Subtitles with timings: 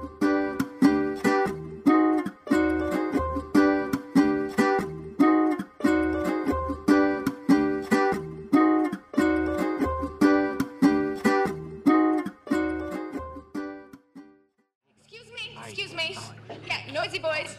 [0.00, 0.14] Excuse
[15.34, 16.16] me, excuse me.
[16.66, 17.58] Yeah, noisy boys.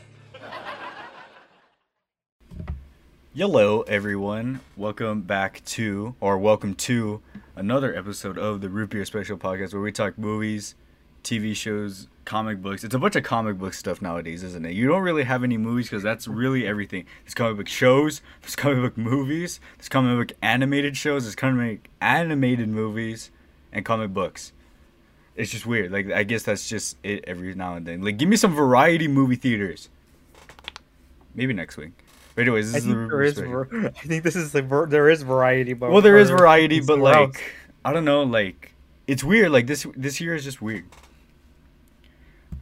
[3.35, 4.61] Hello, everyone.
[4.75, 7.21] Welcome back to, or welcome to,
[7.55, 10.73] another episode of the Root Beer Special Podcast where we talk movies,
[11.23, 12.83] TV shows, comic books.
[12.83, 14.73] It's a bunch of comic book stuff nowadays, isn't it?
[14.73, 17.05] You don't really have any movies because that's really everything.
[17.23, 21.89] There's comic book shows, there's comic book movies, there's comic book animated shows, there's comic
[22.01, 23.31] animated movies,
[23.71, 24.51] and comic books.
[25.35, 25.91] It's just weird.
[25.91, 28.01] Like, I guess that's just it every now and then.
[28.01, 29.89] Like, give me some variety movie theaters.
[31.33, 31.91] Maybe next week.
[32.35, 33.33] But anyways, this I is the think Root there is.
[33.39, 36.79] Ver- I think this is the ver- there is variety, but well there is variety
[36.79, 37.37] but like else.
[37.83, 38.73] i don't know like
[39.07, 40.85] it's weird like this this year is just weird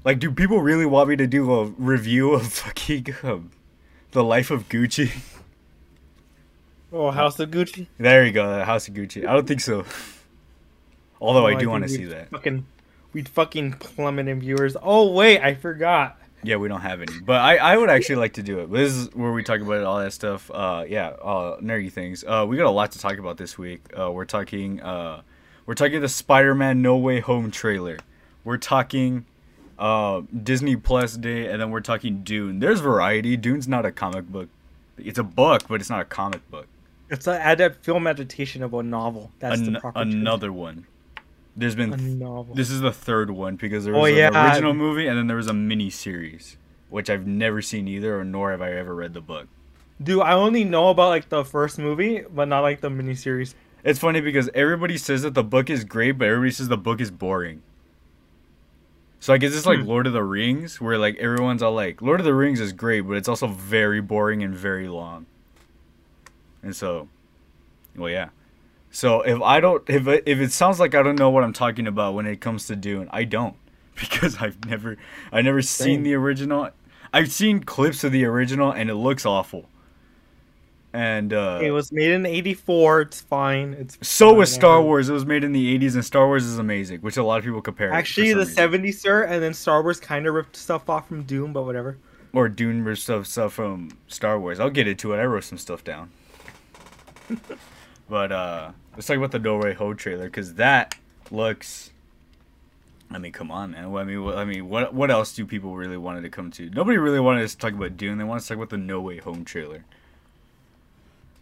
[0.03, 3.51] like do people really want me to do a review of fucking um,
[4.11, 5.11] the life of gucci?
[6.91, 7.85] Oh, House of Gucci.
[7.99, 9.27] there you go house of gucci.
[9.27, 9.85] I don't think so.
[11.21, 12.29] Although Oh, i do want to see that.
[12.31, 12.65] Fucking,
[13.13, 14.75] we'd fucking plummet in viewers.
[14.81, 16.17] Oh wait, I forgot.
[16.41, 18.71] yeah we don't have any but i i would actually like to do it.
[18.71, 20.49] This is where we talk about it, all that stuff.
[20.51, 22.23] Uh yeah uh nerdy things.
[22.25, 23.81] Uh we got a lot to talk about this week.
[23.95, 25.21] Uh we're talking uh
[25.67, 27.97] we're talking the spider-man no way home trailer.
[28.43, 29.25] We're talking
[29.79, 34.27] uh disney plus day and then we're talking dune there's variety dune's not a comic
[34.27, 34.49] book
[34.97, 36.67] it's a book but it's not a comic book
[37.09, 39.31] It's an adapt film adaptation of a novel.
[39.39, 40.11] That's An- the proper term.
[40.11, 40.85] another one
[41.55, 42.53] there's been A novel.
[42.55, 44.49] this is the third one because there Oh, was an yeah.
[44.51, 46.57] original movie and then there was a mini series
[46.89, 49.47] which i've never seen either or nor have i ever read the book
[50.01, 53.53] Dude, I only know about like the first movie, but not like the miniseries.
[53.83, 57.01] It's funny because everybody says that the book is great, but everybody says the book
[57.01, 57.61] is boring.
[59.19, 59.85] So I guess it's like Hmm.
[59.87, 63.01] Lord of the Rings, where like everyone's all like, Lord of the Rings is great,
[63.01, 65.25] but it's also very boring and very long.
[66.63, 67.07] And so,
[67.95, 68.29] well, yeah.
[68.91, 71.53] So if I don't, if it, if it sounds like I don't know what I'm
[71.53, 73.55] talking about when it comes to Dune, I don't,
[73.95, 74.97] because I've never,
[75.31, 76.69] I never seen the original.
[77.11, 79.67] I've seen clips of the original, and it looks awful.
[80.91, 83.01] And uh, it was made in '84.
[83.01, 83.73] It's fine.
[83.75, 84.81] It's so was Star.
[84.81, 85.07] Wars.
[85.07, 87.45] It was made in the 80s, and Star Wars is amazing, which a lot of
[87.45, 87.91] people compare.
[87.91, 88.71] Actually, the reason.
[88.71, 91.97] '70s, sir, and then Star Wars kind of ripped stuff off from Dune, but whatever.
[92.33, 94.59] Or Dune ripped stuff, stuff from Star Wars.
[94.59, 95.17] I'll get into it.
[95.17, 96.09] I wrote some stuff down.
[98.09, 100.95] but uh let's talk about the No Way Home trailer, because that
[101.29, 101.91] looks.
[103.11, 103.91] I mean, come on, man.
[103.91, 106.49] Well, I mean, what, I mean, what what else do people really wanted to come
[106.51, 106.69] to?
[106.71, 108.17] Nobody really wanted to talk about Dune.
[108.17, 109.85] They wanted to talk about the No Way Home trailer.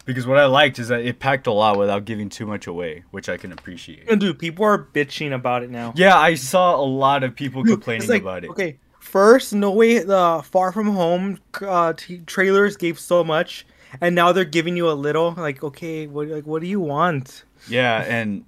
[0.07, 3.03] Because what I liked is that it packed a lot without giving too much away,
[3.11, 4.09] which I can appreciate.
[4.09, 5.93] And dude, people are bitching about it now.
[5.97, 8.49] Yeah, I saw a lot of people complaining like, about it.
[8.51, 13.67] Okay, first, no way, the Far From Home uh, t- trailers gave so much,
[13.99, 15.33] and now they're giving you a little.
[15.37, 17.43] Like, okay, what like what do you want?
[17.67, 18.45] Yeah, and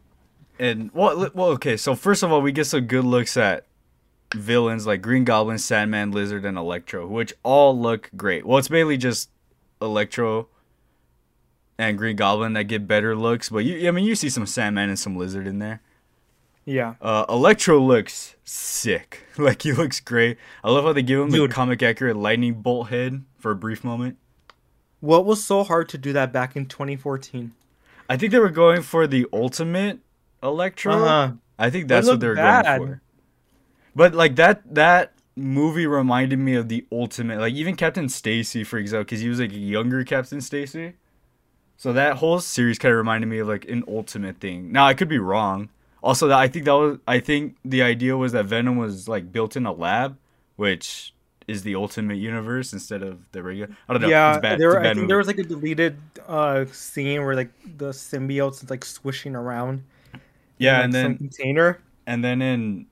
[0.59, 1.75] and well, well, okay.
[1.75, 3.65] So first of all, we get some good looks at
[4.33, 8.45] villains like Green Goblin, Sandman, Lizard, and Electro, which all look great.
[8.45, 9.29] Well, it's mainly just
[9.81, 10.47] Electro
[11.79, 14.89] and Green Goblin that get better looks, but you, I mean, you see some Sandman
[14.89, 15.81] and some Lizard in there.
[16.65, 19.23] Yeah, Uh, Electro looks sick.
[19.39, 20.37] Like he looks great.
[20.63, 21.49] I love how they give him Dude.
[21.49, 24.17] the comic accurate lightning bolt head for a brief moment.
[24.99, 27.53] what was so hard to do that back in 2014?
[28.09, 29.99] I think they were going for the ultimate
[30.43, 30.93] Electro.
[30.93, 31.31] Uh-huh.
[31.57, 32.65] I think that's what they were bad.
[32.79, 33.01] going for.
[33.95, 38.77] But like that that movie reminded me of the ultimate, like even Captain Stacy, for
[38.77, 40.93] example, because he was like a younger Captain Stacy.
[41.79, 44.69] So that whole series kind of reminded me of like an ultimate thing.
[44.69, 45.69] Now I could be wrong.
[46.03, 49.31] Also, that I think that was I think the idea was that Venom was like
[49.31, 50.17] built in a lab,
[50.57, 51.13] which
[51.47, 53.73] is the ultimate universe instead of the regular.
[53.87, 54.09] I don't know.
[54.09, 54.59] yeah, it's bad.
[54.59, 54.77] there.
[54.77, 55.07] I think movie.
[55.07, 55.97] there was like a deleted
[56.27, 59.85] uh, scene where like the symbiotes is like swishing around.
[60.13, 60.19] in,
[60.57, 61.79] yeah, like, and some then container.
[62.05, 62.87] And then in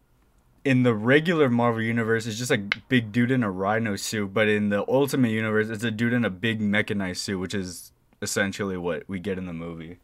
[0.63, 4.33] in the regular Marvel universe, it's just a big dude in a rhino suit.
[4.33, 7.91] But in the Ultimate universe, it's a dude in a big mechanized suit, which is
[8.21, 9.99] essentially what we get in the movie.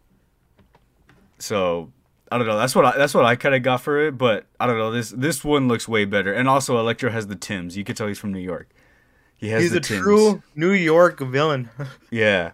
[1.39, 1.91] So
[2.31, 2.57] I don't know.
[2.57, 4.17] That's what I, that's what I kind of got for it.
[4.17, 4.91] But I don't know.
[4.91, 6.33] This this one looks way better.
[6.33, 7.77] And also, Electro has the Tims.
[7.77, 8.69] You could tell he's from New York.
[9.35, 11.69] He has He's the a true New York villain.
[12.11, 12.51] Yeah.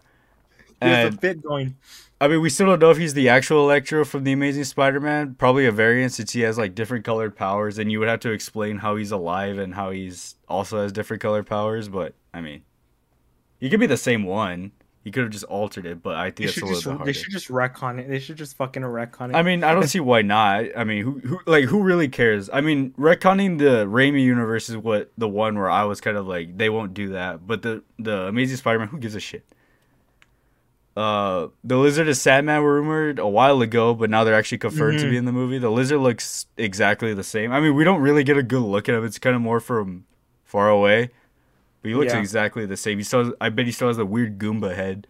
[0.82, 1.76] There's a fit going.
[2.22, 5.36] I mean, we still don't know if he's the actual Electro from the Amazing Spider-Man.
[5.36, 8.32] Probably a variant since he has like different colored powers, and you would have to
[8.32, 11.90] explain how he's alive and how he's also has different colored powers.
[11.90, 12.64] But I mean,
[13.60, 14.72] he could be the same one.
[15.10, 16.98] He could have just altered it, but I think They that's a should little just
[17.00, 18.10] bit they should just retcon it.
[18.10, 19.36] They should just fucking retcon it.
[19.36, 20.66] I mean, I don't see why not.
[20.78, 22.48] I mean, who, who like who really cares?
[22.54, 26.28] I mean, retconning the Raimi universe is what the one where I was kind of
[26.28, 29.44] like they won't do that, but the the Amazing Spider-Man, who gives a shit?
[30.96, 35.00] Uh, the Lizard is Sandman were rumored a while ago, but now they're actually confirmed
[35.00, 35.10] to Mhm.
[35.10, 35.58] be in the movie.
[35.58, 37.52] The Lizard looks exactly the same.
[37.52, 39.04] I mean, we don't really get a good look at him.
[39.06, 40.06] It's kind of more from
[40.44, 41.10] far away,
[41.82, 42.20] but he looks Yeah.
[42.20, 42.98] exactly the same.
[42.98, 45.08] He still, I bet he still has the weird Goomba head.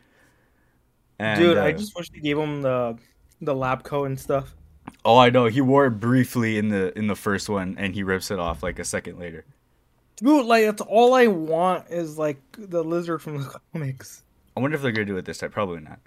[1.18, 2.98] And, dude, I uh, just wish they gave him the
[3.42, 4.56] the lab coat and stuff.
[5.06, 5.46] Oh, I know.
[5.46, 8.64] He wore it briefly in the in the first one, and he rips it off
[8.64, 9.46] like a second later.
[10.18, 14.24] Dude, like that's all I want is like the lizard from the comics.
[14.56, 15.52] I wonder if they're gonna do it this time.
[15.52, 16.00] Probably not.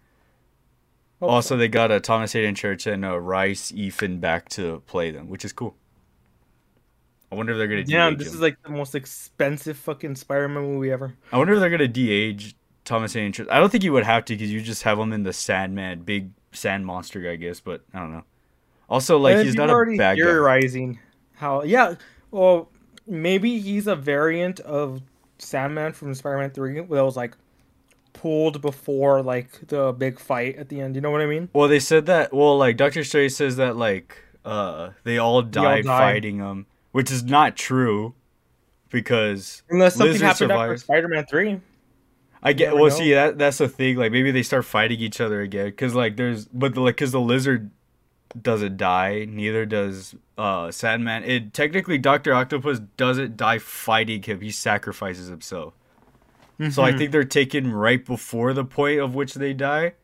[1.20, 5.10] Hope Also, they got uh, Thomas Haden Church and uh, Rhys Ifans back to play
[5.10, 5.76] them, which is cool.
[7.32, 8.34] I wonder if they're gonna Yeah, this him.
[8.34, 11.14] is like the most expensive fucking Spider-Man movie ever.
[11.32, 14.34] I wonder if they're gonna de-age Thomas Haden I don't think you would have to
[14.34, 17.58] because you just have him in the Sandman, big sand monster, I guess.
[17.60, 18.24] But I don't know.
[18.90, 20.24] Also, like And he's not a bad guy.
[20.24, 20.98] theorizing
[21.36, 21.94] how yeah,
[22.30, 22.68] well
[23.06, 25.00] maybe he's a variant of
[25.38, 27.34] Sandman from Spider-Man Three that was like
[28.12, 30.94] pulled before like the big fight at the end.
[30.94, 31.48] You know what I mean?
[31.54, 32.32] Well, they said that.
[32.34, 35.98] Well, like Doctor Strange says that like uh they all died died.
[36.14, 38.14] fighting him, which is not true,
[38.90, 40.76] because Unless something Lizard happened after.
[40.76, 41.60] Spider-Man Three.
[42.42, 42.74] I get.
[42.74, 42.88] Well, know.
[42.90, 43.96] see that that's the thing.
[43.96, 47.12] Like maybe they start fighting each other again, because like there's but the, like because
[47.12, 47.70] the lizard
[48.40, 51.22] doesn't die, neither does uh Sandman.
[51.24, 54.40] It technically Doctor Octopus doesn't die fighting him.
[54.40, 55.74] He sacrifices himself.
[56.70, 56.98] So I Mhm.
[56.98, 59.94] think they're taken right before the point of which they die.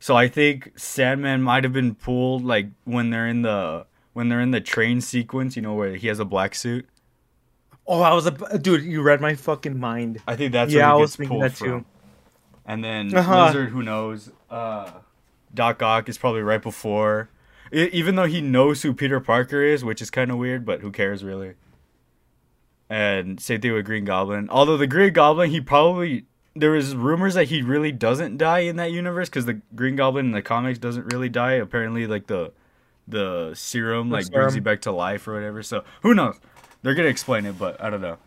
[0.00, 4.40] So I think Sandman might have been pulled like when they're in the when they're
[4.40, 6.86] in the train sequence, you know, where he has a black suit.
[7.86, 8.84] Oh, I was a dude.
[8.84, 10.20] You read my fucking mind.
[10.28, 11.66] I think that's Yeah, I was thinking that from.
[11.66, 11.84] too.
[12.64, 13.46] And then Uh-huh.
[13.46, 14.30] Lizard, who knows?
[14.48, 14.90] Uh,
[15.52, 17.28] Doc Ock is probably right before.
[17.72, 20.80] E- even though he knows who Peter Parker is, which is kind of weird, but
[20.80, 21.54] who cares really?
[22.88, 24.48] And same thing with Green Goblin.
[24.50, 28.76] Although the Green Goblin, he probably there was rumors that he really doesn't die in
[28.76, 31.52] that universe because the Green Goblin in the comics doesn't really die.
[31.52, 32.52] Apparently, like the
[33.08, 35.62] the serum The like brings you back to life or whatever.
[35.62, 36.38] So who knows?
[36.82, 38.18] They're gonna explain it, but I don't know.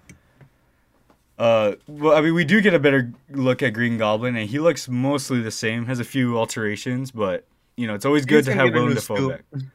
[1.38, 4.58] Uh, well, I mean, we do get a better look at Green Goblin, and he
[4.60, 5.86] looks mostly the same.
[5.88, 7.46] Has a few alterations, but
[7.76, 9.30] you know, it's always good He's to have Willem Dafoe suit.
[9.52, 9.62] back.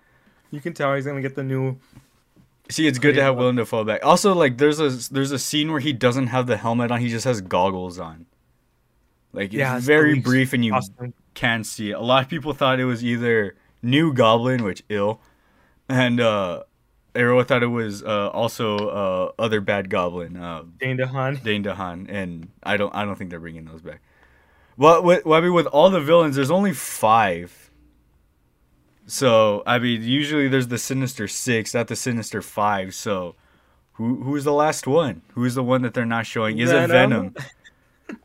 [0.53, 1.79] You can tell he's gonna get the new.
[2.71, 3.37] See, it's good to have.
[3.37, 4.05] Willem Dafoe back.
[4.05, 7.09] Also, like, there's a there's a scene where he doesn't have the helmet on; he
[7.09, 8.27] just has goggles on.
[9.33, 11.15] Like, it's Yeah, it's very brief, and you costume.
[11.35, 11.95] can see it.
[11.95, 15.21] A lot of people thought it was either New Goblin, which ill,
[15.89, 16.63] and uh,
[17.15, 20.37] everyone thought it was uh, also uh, other bad Goblin.
[20.37, 21.43] Uh, Dane DeHaan.
[21.43, 24.01] Dane DeHaan, and I don't I don't think they're bringing those back.
[24.77, 27.71] Well, with, well, I mean, with all the villains, there's only five.
[29.07, 32.95] So I mean, usually there's the Sinister Six, not the Sinister Five.
[32.95, 33.35] So
[33.93, 35.23] who who's the last one?
[35.35, 36.59] Who's the one that they're not showing?
[36.59, 37.35] Is it Venom?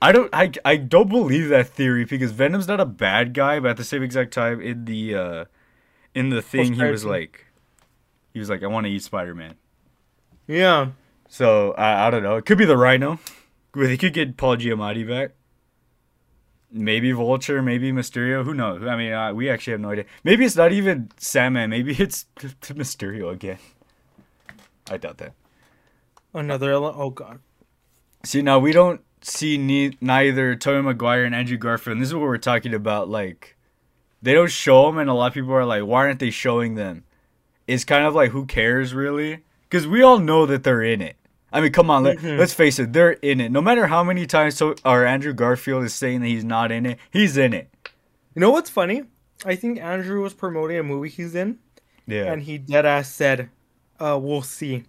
[0.01, 3.71] I don't I I don't believe that theory because Venom's not a bad guy, but
[3.71, 5.45] at the same exact time in the uh
[6.13, 7.45] in the thing he was like
[8.33, 9.55] he was like I want to eat Spider-Man.
[10.47, 10.89] Yeah.
[11.27, 12.35] So I, I don't know.
[12.35, 13.19] It could be the Rhino.
[13.73, 15.31] They could get Paul Giamatti back.
[16.71, 18.43] Maybe Vulture, maybe Mysterio.
[18.43, 18.83] Who knows?
[18.83, 20.05] I mean, uh, we actually have no idea.
[20.23, 21.69] Maybe it's not even Sandman.
[21.69, 23.59] Maybe it's Mysterio again.
[24.89, 25.33] I doubt that.
[26.33, 26.73] Another.
[26.73, 27.39] Oh god.
[28.23, 31.93] See, now we don't see ne- neither Tobey Maguire and Andrew Garfield.
[31.93, 33.09] And this is what we're talking about.
[33.09, 33.55] Like,
[34.21, 36.75] they don't show them, and a lot of people are like, "Why aren't they showing
[36.75, 37.03] them?"
[37.67, 39.39] It's kind of like, who cares, really?
[39.63, 41.15] Because we all know that they're in it.
[41.51, 42.37] I mean, come on, let, Mhm.
[42.37, 43.51] let's face it, they're in it.
[43.51, 46.85] No matter how many times so, or Andrew Garfield is saying that he's not in
[46.85, 47.69] it, he's in it.
[48.35, 49.03] You know what's funny?
[49.45, 51.59] I think Andrew was promoting a movie he's in,
[52.05, 53.49] Yeah, and he dead ass said,
[53.99, 54.83] "Uh, we'll see."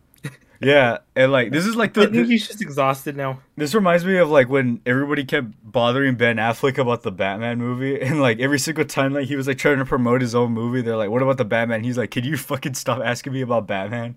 [0.60, 2.02] Yeah, and like this is like the.
[2.02, 3.40] I think he's just exhausted now.
[3.56, 8.00] This reminds me of like when everybody kept bothering Ben Affleck about the Batman movie,
[8.02, 10.80] and like every single time like he was like trying to promote his own movie,
[10.82, 13.66] they're like, "What about the Batman?" He's like, "Can you fucking stop asking me about
[13.66, 14.16] Batman?"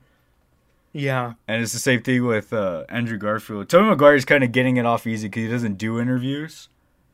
[0.92, 1.34] Yeah.
[1.48, 3.70] And it's the same thing with uh, Andrew Garfield.
[3.70, 6.68] Tobey Maguire is kind of getting it off easy because he doesn't do interviews,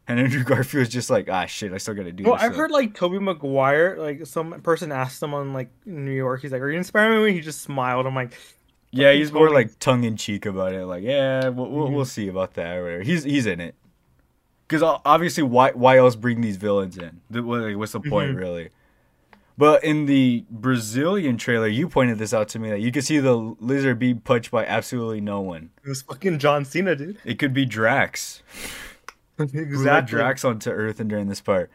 [0.07, 2.57] and Andrew Garfield's just like, "Ah, shit, I still gotta do Well, this." I've stuff."
[2.57, 6.41] heard like Tobey Maguire, like some person asked him on like New York.
[6.41, 8.05] He's like, "Are you inspiring Spider-Man?" He just smiled.
[8.05, 8.33] I'm like,
[8.91, 12.27] yeah, he's more like tongue in cheek about it, like, "Yeah, we'll, we'll, we'll see
[12.27, 13.01] about that." Or.
[13.01, 13.75] He's he's in it.
[14.67, 17.21] Because obviously, why why else bring these villains in?
[17.29, 18.37] What's the point, Mhm.
[18.37, 18.69] really?
[19.57, 23.19] But in the Brazilian trailer, you pointed this out to me that you could see
[23.19, 25.69] the lizard being punched by absolutely no one.
[25.85, 28.41] "It was fucking John Cena, dude." It could be Drax.
[29.37, 30.15] Exactly.
[30.17, 31.69] Drax onto Earth and during this part.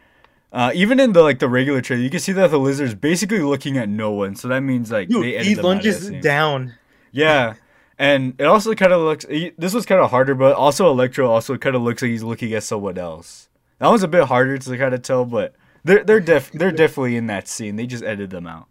[0.51, 3.41] Uh, even in the like the regular trailer, you can see that the lizard's basically
[3.41, 4.35] looking at no one.
[4.35, 6.73] So that means like Dude, they he lunges down.
[7.13, 7.55] Yeah,
[7.99, 9.25] and it also kind of looks.
[9.59, 12.53] This was kind of harder, but also Electro also kind of looks like he's looking
[12.55, 13.49] at someone else.
[13.79, 17.17] That was a bit harder to kind of tell, but they're they're def they're definitely
[17.17, 17.77] in that scene.
[17.77, 18.67] They just edited them out.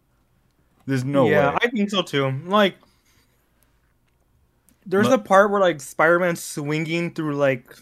[0.85, 1.31] There's no way.
[1.31, 1.57] yeah, way.
[1.63, 2.31] I think so too.
[2.45, 2.75] Like,
[4.85, 7.75] there's But- a part where like Spider-Man's swinging through like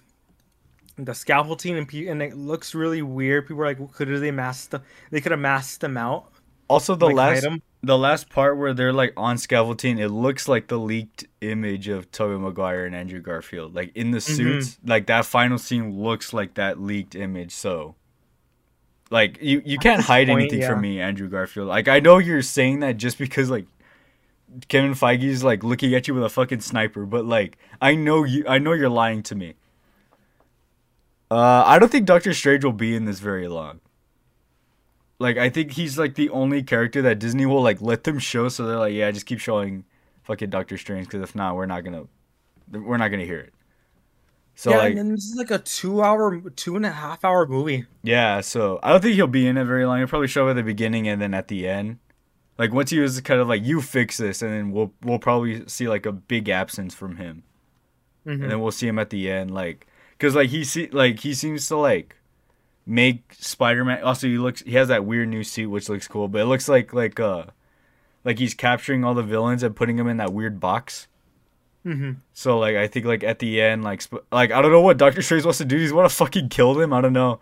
[0.97, 3.47] the scaffolding and pe- and it looks really weird.
[3.47, 4.81] People are like, could they mask them?
[5.11, 6.31] They could have masked them out.
[6.69, 7.61] Also, the like, last 'em.
[7.81, 12.11] the last part where they're like on scaffolding, it looks like the leaked image of
[12.11, 14.33] Tobey Maguire and Andrew Garfield, like in the Mm-hmm.
[14.35, 14.77] suits.
[14.85, 17.51] Like that final scene looks like that leaked image.
[17.53, 17.95] So,
[19.09, 21.67] like you you can't hide point, anything from me, Andrew Garfield.
[21.69, 23.65] Like I know you're saying that just because like
[24.67, 28.43] Kevin Feige's like looking at you with a fucking sniper, but like I know you,
[28.47, 29.53] I know you're lying to me.
[31.29, 33.81] Uh, I don't think Doctor Strange will be in this very long.
[35.19, 38.49] Like I think he's like the only character that Disney will like let them show,
[38.49, 39.83] so they're like, yeah, just keep showing
[40.23, 42.03] fucking Doctor Strange, because if not, we're not gonna,
[42.71, 43.53] we're not gonna hear it.
[44.55, 47.45] So yeah, like, and then this is like a two-hour, two and a half hour
[47.47, 47.85] movie.
[48.03, 49.99] yeah, so I don't think he'll be in it very long.
[49.99, 51.99] He'll probably show up at the beginning and then at the end.
[52.57, 55.67] Like once he was kind of like, you fix this, and then we'll we'll probably
[55.67, 57.43] see like a big absence from him.
[58.25, 58.41] Mhm.
[58.43, 61.33] and then we'll see him at the end like because like he see like he
[61.33, 62.17] seems to like
[62.89, 66.39] make spider-man also he looks he has that weird new suit which looks cool but
[66.41, 67.43] it looks like like uh
[68.23, 71.07] like he's capturing all the villains and putting them in that weird box.
[71.85, 72.17] Mhm.
[72.33, 74.97] so like i think like at the end like sp- like i don't know what
[74.97, 75.77] dr strange wants to do.
[75.77, 76.91] He's want to fucking kill them.
[76.93, 77.39] I don't know.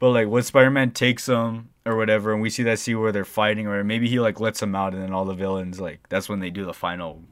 [0.00, 3.24] But like when spider-man takes them or whatever and we see that scene where they're
[3.24, 6.28] fighting or maybe he like lets them out and then all the villains like that's
[6.28, 7.22] when they do the final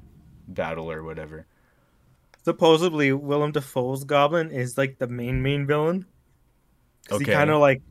[0.49, 1.47] battle or whatever.
[2.45, 6.07] Supposedly, Willem Dafoe's Goblin is like the main main villain.
[7.11, 7.25] Okay.
[7.25, 7.83] He kind of like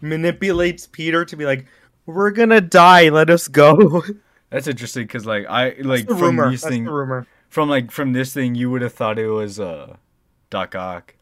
[0.00, 1.66] manipulates Peter to be like,
[2.06, 3.08] "We're gonna die.
[3.08, 4.02] Let us go."
[4.50, 6.50] That's interesting because like I like the from rumor.
[6.50, 7.26] these That's thing the rumor.
[7.48, 9.96] from like from this thing you would have thought it was uh
[10.50, 11.14] Doc Ock.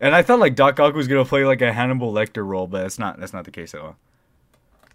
[0.00, 2.82] And I thought like Doc Ock was gonna play like a Hannibal Lecter role, but
[2.82, 3.96] that's not that's not the case at all.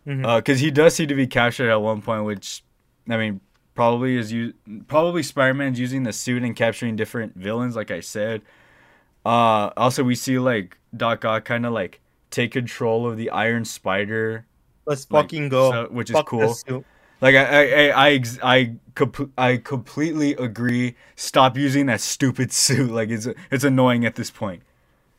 [0.05, 2.63] Because he does seem to be captured at one point, which
[3.09, 3.41] I mean
[3.73, 4.53] probably is you
[4.87, 8.41] probably Spider Man's using the suit and capturing different villains, like I said.
[9.25, 13.65] Uh, also we see like Doc Ock kind of like take control of the Iron
[13.65, 14.45] Spider
[14.85, 15.71] Let's like, fucking go.
[15.71, 16.85] so- which is cool.
[17.21, 20.95] Like I I I I I, comp- I completely agree.
[21.15, 22.91] Stop using that stupid suit.
[22.91, 24.61] Like it's it's annoying at this point.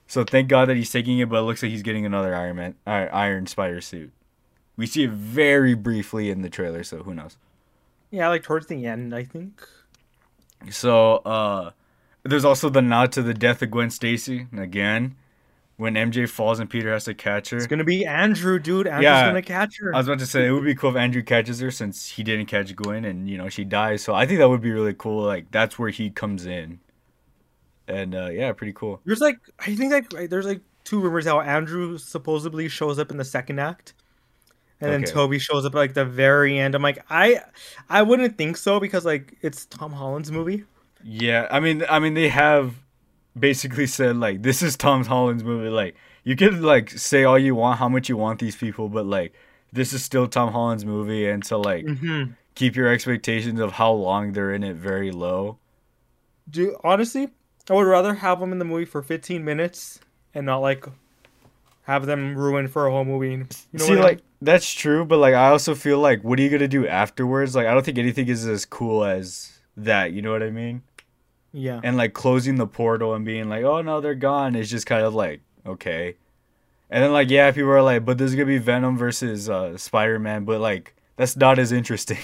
[0.06, 2.56] So thank God that he's taking it, but it looks like he's getting another Iron
[2.56, 4.12] Man uh, Iron Spider suit.
[4.76, 7.38] We see it very briefly in the trailer, so who knows.
[8.10, 9.66] Yeah, like towards the end, I think.
[10.70, 11.70] So uh,
[12.26, 15.16] there's also the nod to the death of Gwen Stacy again,
[15.76, 17.56] when MJ falls and Peter has to catch her.
[17.58, 18.86] It's gonna be Andrew, dude.
[18.86, 19.26] Andrew's Yeah.
[19.28, 19.94] gonna catch her.
[19.94, 22.22] I was about to say it would be cool if Andrew catches her since he
[22.22, 24.02] didn't catch Gwen and you know she dies.
[24.02, 25.22] So I think that would be really cool.
[25.24, 26.80] Like that's where he comes in,
[27.88, 29.00] and uh, yeah, pretty cool.
[29.04, 33.16] There's like, I think like there's like two rumors how Andrew supposedly shows up in
[33.18, 33.92] the second act,
[34.80, 36.74] and then Tobey shows up at like the very end.
[36.74, 37.40] I'm like, I,
[37.90, 40.64] I wouldn't think so because like it's Tom Holland's movie.
[41.08, 42.74] Yeah, I mean, I mean they have
[43.38, 45.68] basically said like this is Tom Holland's movie.
[45.70, 49.06] Like you could like say all you want, how much you want these people, but
[49.06, 49.32] like
[49.72, 52.32] this is still Tom Holland's movie, and so like Mm-hmm.
[52.56, 55.58] keep your expectations of how long they're in it very low.
[56.50, 57.28] Do honestly,
[57.70, 60.00] I would rather have them in the movie for 15 minutes
[60.34, 60.86] and not like
[61.84, 63.46] have them ruined for a whole movie.
[63.72, 66.38] You know See, what I like that's true, but like I also feel like, what
[66.38, 67.54] are you gonna do afterwards?
[67.54, 70.12] Like I don't think anything is as cool as that.
[70.12, 70.82] You know what I mean?
[71.58, 71.80] Yeah.
[71.82, 75.04] And like closing the portal and being like, oh no, they're gone is just kind
[75.04, 76.16] of like okay.
[76.90, 80.18] And then like yeah, people are like, but there's gonna be Venom versus uh, Spider
[80.18, 82.18] Man, but like that's not as interesting,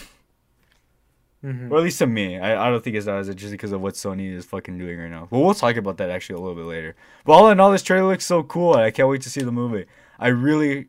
[1.44, 1.70] Mhm.
[1.70, 2.38] or at least to me.
[2.38, 4.98] I, I don't think it's not as interesting because of what Sony is fucking doing
[4.98, 5.26] right now.
[5.30, 6.94] But we'll talk about that actually a little bit later.
[7.24, 8.74] But all in all, this trailer looks so cool.
[8.74, 9.86] I can't wait to see the movie.
[10.20, 10.86] I really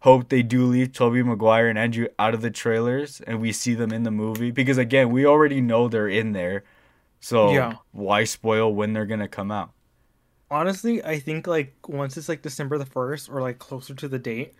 [0.00, 3.74] hope they do leave Tobey Maguire and Andrew out of the trailers and we see
[3.74, 6.64] them in the movie because again, we already know they're in there.
[7.22, 7.76] So Yeah.
[7.92, 9.70] why spoil when they're gonna come out?
[10.50, 14.18] Honestly, I think like once it's like December the first or like closer to the
[14.18, 14.54] date,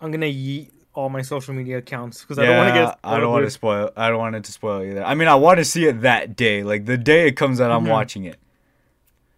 [0.00, 2.98] I'm gonna yeet all my social media accounts because I don't want to get.
[3.02, 3.90] I don't want to spoil.
[3.96, 5.04] I don't want it to spoil either.
[5.04, 7.70] I mean, I want to see it that day, like the day it comes out.
[7.72, 7.88] I'm Mhm.
[7.90, 8.38] watching it.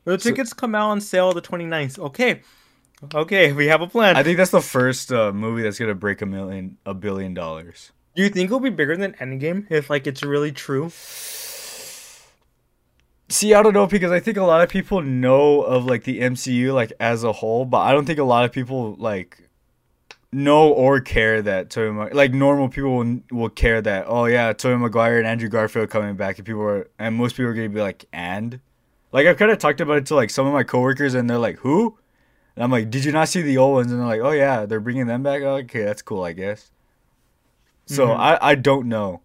[0.05, 1.99] The tickets come out on sale the 29th.
[1.99, 2.43] Okay,
[3.15, 4.17] okay, we have a plan.
[4.17, 7.91] I think that's the first uh, movie that's gonna break a million, a billion dollars.
[8.15, 10.91] Do you think it'll be bigger than Endgame if like it's really true?
[13.29, 16.21] See, I don't know because I think a lot of people know of like the
[16.21, 19.49] MCU like as a whole, but I don't think a lot of people like
[20.33, 24.53] know or care that Tobey Mag- like normal people will, will care that oh yeah
[24.53, 27.69] Tobey Maguire and Andrew Garfield coming back and people are and most people are gonna
[27.69, 28.61] be like and?
[29.13, 31.39] Like I've kind of talked about it to like some of my coworkers and they're
[31.39, 31.99] like who?
[32.55, 33.91] And I'm like did you not see the old ones?
[33.91, 35.43] And they're like oh yeah they're bringing them back.
[35.43, 36.71] Okay that's cool I guess.
[37.87, 38.17] So Mhm.
[38.19, 39.23] I I don't know.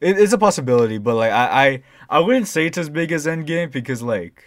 [0.00, 3.26] It, it's a possibility but like I, I I wouldn't say it's as big as
[3.26, 4.44] Endgame because like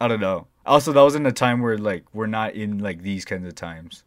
[0.00, 3.02] I don't know also that was in a time where like we're not in like
[3.02, 4.04] these kinds of times.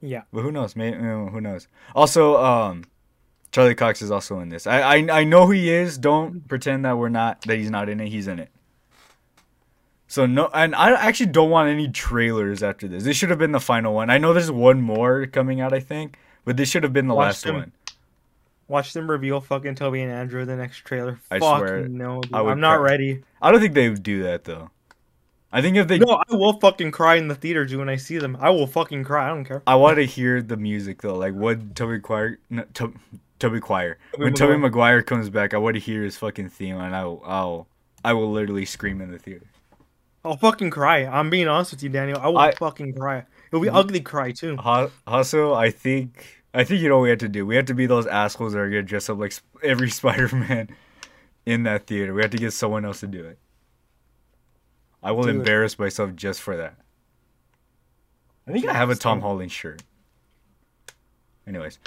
[0.00, 0.22] Yeah.
[0.32, 0.76] But who knows?
[0.76, 1.68] Maybe who knows?
[1.94, 2.84] Also, um,
[3.50, 4.66] Charlie Cox is also in this.
[4.66, 5.98] I, I I know who he is.
[5.98, 8.08] Don't pretend that we're not that he's not in it.
[8.08, 8.50] He's in it.
[10.08, 13.02] So no, and I actually don't want any trailers after this.
[13.04, 14.10] This should have been the final one.
[14.10, 15.72] I know there's one more coming out.
[15.72, 17.54] I think, but this should have been the Watch last them.
[17.56, 17.72] one.
[18.68, 21.20] Watch them reveal fucking Tobey and Andrew in the next trailer.
[21.30, 22.34] I Fuck swear, no, dude.
[22.34, 22.90] I I'm not cry.
[22.90, 23.22] ready.
[23.40, 24.70] I don't think they would do that though.
[25.52, 27.96] I think if they, No, I will fucking cry in the theater, dude, when I
[27.96, 28.36] see them.
[28.40, 29.26] I will fucking cry.
[29.26, 29.62] I don't care.
[29.66, 31.14] I want to hear the music though.
[31.14, 32.92] Like what Toby Choir, no, to,
[33.38, 33.98] Toby Choir.
[34.12, 34.58] Tobey when Tobey Maguire.
[34.98, 37.68] Maguire comes back, I want to hear his fucking theme, and I'll, I'll,
[38.04, 39.46] I will literally scream in the theater.
[40.24, 41.06] I'll fucking cry.
[41.06, 42.18] I'm being honest with you, Daniel.
[42.20, 43.24] I will I- fucking cry.
[43.52, 43.76] It'll be Mhm.
[43.76, 44.58] ugly cry too.
[45.06, 47.44] Also, I think, I think you know what we have to do.
[47.44, 50.70] We have to be those assholes that are gonna dress up like every Spider-Man
[51.44, 52.14] in that theater.
[52.14, 53.38] We have to get someone else to do it.
[55.02, 55.36] I will it.
[55.36, 56.76] embarrass myself just for that.
[58.48, 59.82] I think I have a Tom Holland shirt.
[61.46, 61.78] Anyways,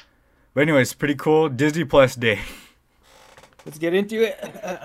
[0.54, 1.50] but anyways, pretty cool.
[1.50, 2.40] Disney Plus Day.
[3.66, 4.38] Let's get into it.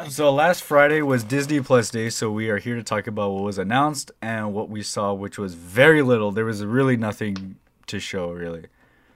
[0.11, 3.43] So last Friday was Disney Plus Day, so we are here to talk about what
[3.43, 6.33] was announced and what we saw, which was very little.
[6.33, 8.65] There was really nothing to show, really.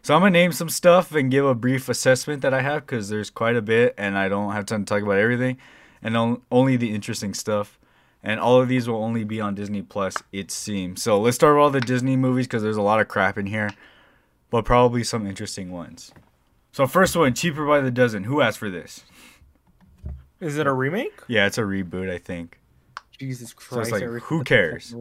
[0.09, 3.11] So I'm gonna name some stuff and give a brief assessment that I have because
[3.11, 5.59] there's quite a bit, and I don't have time to talk about everything,
[6.03, 6.17] and
[6.51, 7.79] only the interesting stuff.
[8.23, 11.03] And all of these will only be on Disney Plus, it seems.
[11.03, 13.45] So let's start with all the Disney movies because there's a lot of crap in
[13.45, 13.69] here,
[14.49, 16.11] but probably some interesting ones.
[16.73, 18.25] So first one, cheaper by the dozen.
[18.25, 19.05] Who asked for this?
[20.41, 21.21] Is it a remake?
[21.27, 22.59] Yeah, it's a reboot, I think.
[23.19, 23.93] Jesus So Christ!
[23.93, 24.95] it's like, who cares?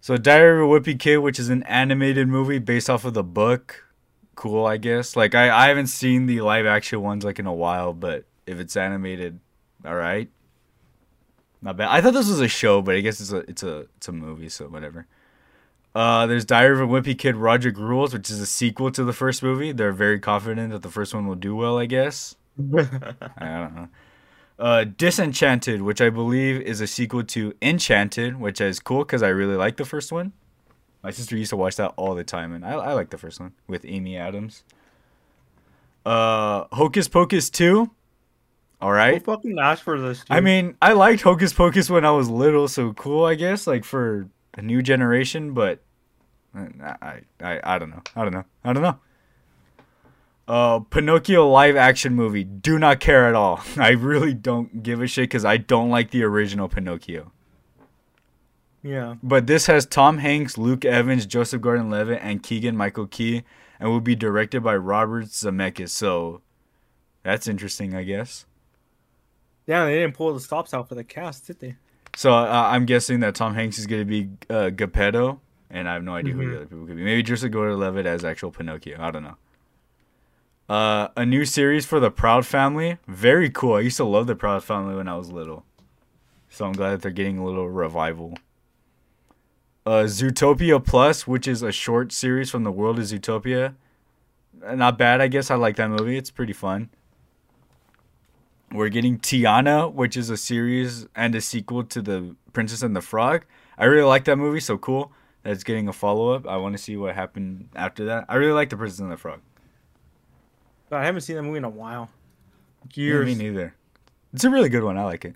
[0.00, 3.22] So Diary of a Wimpy Kid, which is an animated movie based off of the
[3.22, 3.91] book.
[4.34, 5.16] Cool, I guess.
[5.16, 8.58] Like I, I haven't seen the live action ones like in a while, but if
[8.58, 9.38] it's animated,
[9.84, 10.28] all right.
[11.60, 11.88] Not bad.
[11.90, 14.12] I thought this was a show, but I guess it's a it's a it's a
[14.12, 15.06] movie, so whatever.
[15.94, 19.12] Uh, there's Diary of a Wimpy Kid, Rodrick Rules, which is a sequel to the
[19.12, 19.72] first movie.
[19.72, 22.34] They're very confident that the first one will do well, I guess.
[22.58, 22.86] I
[23.38, 23.88] don't know.
[24.58, 29.28] Uh, Disenchanted, which I believe is a sequel to Enchanted, which is cool because I
[29.28, 30.32] really like the first one.
[31.02, 33.40] My sister used to watch that all the time, and I, I like the first
[33.40, 34.62] one with Amy Adams.
[36.06, 37.90] Uh, Hocus Pocus 2.
[38.80, 39.14] All right.
[39.14, 40.20] Who fucking asked for this?
[40.20, 40.26] Dude?
[40.30, 43.84] I mean, I liked Hocus Pocus when I was little, so cool, I guess, like
[43.84, 45.80] for a new generation, but
[46.56, 48.02] uh, I, I, I don't know.
[48.14, 48.44] I don't know.
[48.64, 48.98] I don't know.
[50.48, 52.44] Uh, Pinocchio live action movie.
[52.44, 53.60] Do not care at all.
[53.76, 57.31] I really don't give a shit because I don't like the original Pinocchio.
[58.82, 59.14] Yeah.
[59.22, 63.42] But this has Tom Hanks, Luke Evans, Joseph Gordon-Levitt, and Keegan Michael Key,
[63.80, 65.90] and will be directed by Robert Zemeckis.
[65.90, 66.40] So
[67.22, 68.46] that's interesting, I guess.
[69.66, 71.76] Yeah, they didn't pull the stops out for the cast, did they?
[72.16, 75.40] So uh, I'm guessing that Tom Hanks is going to be uh, Geppetto,
[75.70, 76.50] and I have no idea who Mhm.
[76.50, 77.04] the other people could be.
[77.04, 79.00] Maybe Joseph Gordon-Levitt as actual Pinocchio.
[79.00, 79.36] I don't know.
[80.68, 82.98] Uh, a new series for the Proud Family.
[83.06, 83.74] Very cool.
[83.74, 85.64] I used to love the Proud Family when I was little.
[86.50, 88.34] So I'm glad that they're getting a little revival.
[89.84, 93.74] Uh, Zootopia Plus, which is a short series from the world of Zootopia.
[94.74, 95.50] Not bad, I guess.
[95.50, 96.16] I like that movie.
[96.16, 96.90] It's pretty fun.
[98.70, 103.00] We're getting Tiana, which is a series and a sequel to the Princess and the
[103.00, 103.44] Frog.
[103.76, 106.46] I really like that movie, so cool that it's getting a follow up.
[106.46, 108.26] I want to see what happened after that.
[108.28, 109.40] I really like the Princess and the Frog.
[110.90, 112.10] I haven't seen that movie in a while.
[112.94, 113.26] Yeah, Years.
[113.26, 113.74] me neither.
[114.32, 114.96] It's a really good one.
[114.96, 115.34] I like it.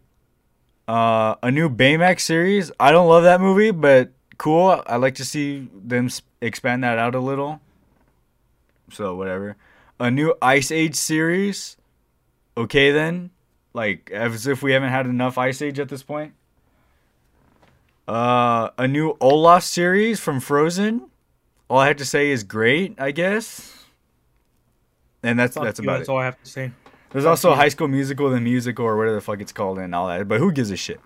[0.87, 2.71] Uh, a new Baymax series.
[2.79, 4.83] I don't love that movie, but cool.
[4.87, 6.09] I like to see them
[6.41, 7.61] expand that out a little.
[8.91, 9.57] So whatever.
[9.99, 11.77] A new Ice Age series.
[12.57, 13.31] Okay then.
[13.73, 16.35] Like as if we haven't had enough Ice Age at this point.
[18.09, 21.09] Uh, a new Olaf series from Frozen.
[21.69, 22.95] All I have to say is great.
[23.01, 23.85] I guess.
[25.23, 26.13] And that's that's you, about that's it.
[26.13, 26.73] all I have to say.
[27.11, 27.55] There's also.
[27.55, 30.29] High School Musical, the musical, or whatever the fuck it's called, and all that.
[30.29, 31.01] But who gives a shit?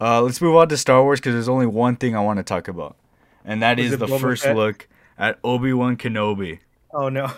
[0.00, 2.42] Uh, let's move on to Star Wars because there's only one thing I want to
[2.42, 2.96] talk about,
[3.44, 4.56] and that Was is the Boba first Fett?
[4.56, 6.58] look at Obi Wan Kenobi.
[6.92, 7.30] Oh no.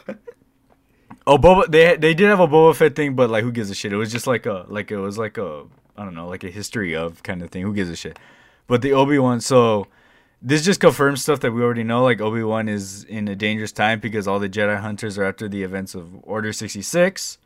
[1.27, 3.75] Oh, Boba, they they did have a Boba Fett thing, but like, who gives a
[3.75, 3.93] shit?
[3.93, 5.65] It was just like a like it was like a
[5.97, 7.63] I don't know, like a history of kind of thing.
[7.63, 8.19] Who gives a shit?
[8.67, 9.87] But the Obi Wan, so
[10.41, 12.03] this just confirms stuff that we already know.
[12.03, 15.49] Like Obi Wan is in a dangerous time because all the Jedi hunters are after
[15.49, 17.39] the events of Order sixty six.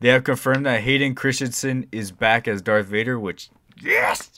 [0.00, 3.48] They have confirmed that Hayden Christensen is back as Darth Vader, which
[3.82, 4.30] yes,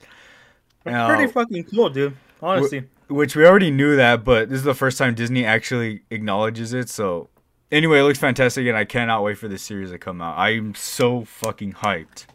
[0.93, 2.17] That's pretty fucking cool, dude.
[2.43, 2.85] Honestly.
[3.09, 6.89] which we already knew that, but this is the first time Disney actually acknowledges it.
[6.89, 7.29] So
[7.71, 10.39] anyway, it looks fantastic, and I cannot wait for this series to come out.
[10.39, 12.27] I'm so fucking hyped.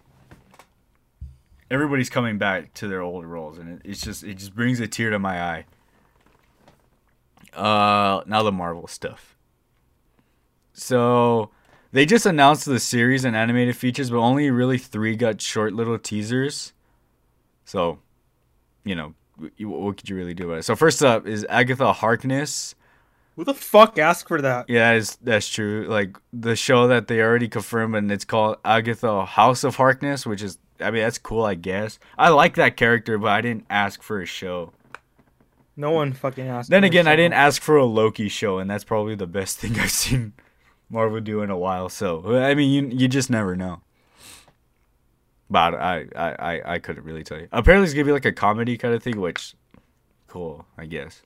[1.70, 4.88] Everybody's coming back to their old roles, and it, it's just it just brings a
[4.88, 5.66] tear to my eye.
[7.54, 9.36] Uh, now the Marvel stuff.
[10.74, 11.52] So
[11.92, 16.00] they just announced the series and animated features, but only really three got short little
[16.00, 16.74] teasers.
[17.66, 18.00] So,
[18.84, 19.13] you know,
[19.60, 20.63] what could you really do about it?
[20.63, 22.76] So first up is Agatha Harkness.
[23.36, 24.70] Who the fuck asked for that?
[24.70, 25.88] Yeah, that's, that's true.
[25.88, 30.41] Like the show that they already confirmed, and it's called Agatha House of Harkness, which
[30.41, 31.98] is, I mean, that's cool, I guess.
[32.17, 34.74] I like that character, but I didn't ask for a show.
[35.78, 36.70] No one fucking asked.
[36.70, 39.80] Then again, I didn't ask for a Loki show, and that's probably the best thing
[39.80, 40.34] I've seen
[40.89, 41.89] Marvel do in a while.
[41.89, 43.82] So I mean, you you just never know.
[45.52, 47.50] But I I I, I couldn't really tell you.
[47.52, 49.54] Apparently, it's gonna be like a comedy kind of thing, which
[50.28, 51.22] cool, I guess.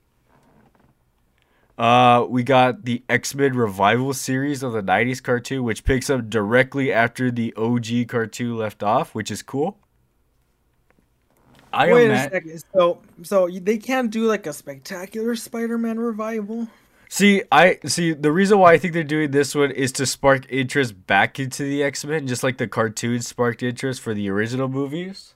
[1.77, 6.27] Uh, we got the X Men revival series of the '90s cartoon, which picks up
[6.27, 9.77] directly after the OG cartoon left off, which is cool.
[11.71, 12.63] I Wait a second.
[12.73, 16.67] So, so they can't do like a spectacular Spider-Man revival.
[17.09, 20.45] See, I see the reason why I think they're doing this one is to spark
[20.49, 24.67] interest back into the X Men, just like the cartoon sparked interest for the original
[24.67, 25.35] movies.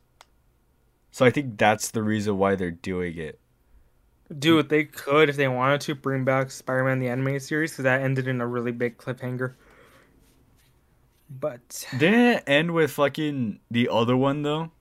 [1.11, 3.39] So I think that's the reason why they're doing it.
[4.37, 8.01] Dude, they could if they wanted to bring back Spider-Man the animated series because that
[8.01, 9.55] ended in a really big cliffhanger.
[11.29, 14.71] But Didn't it end with fucking the other one though,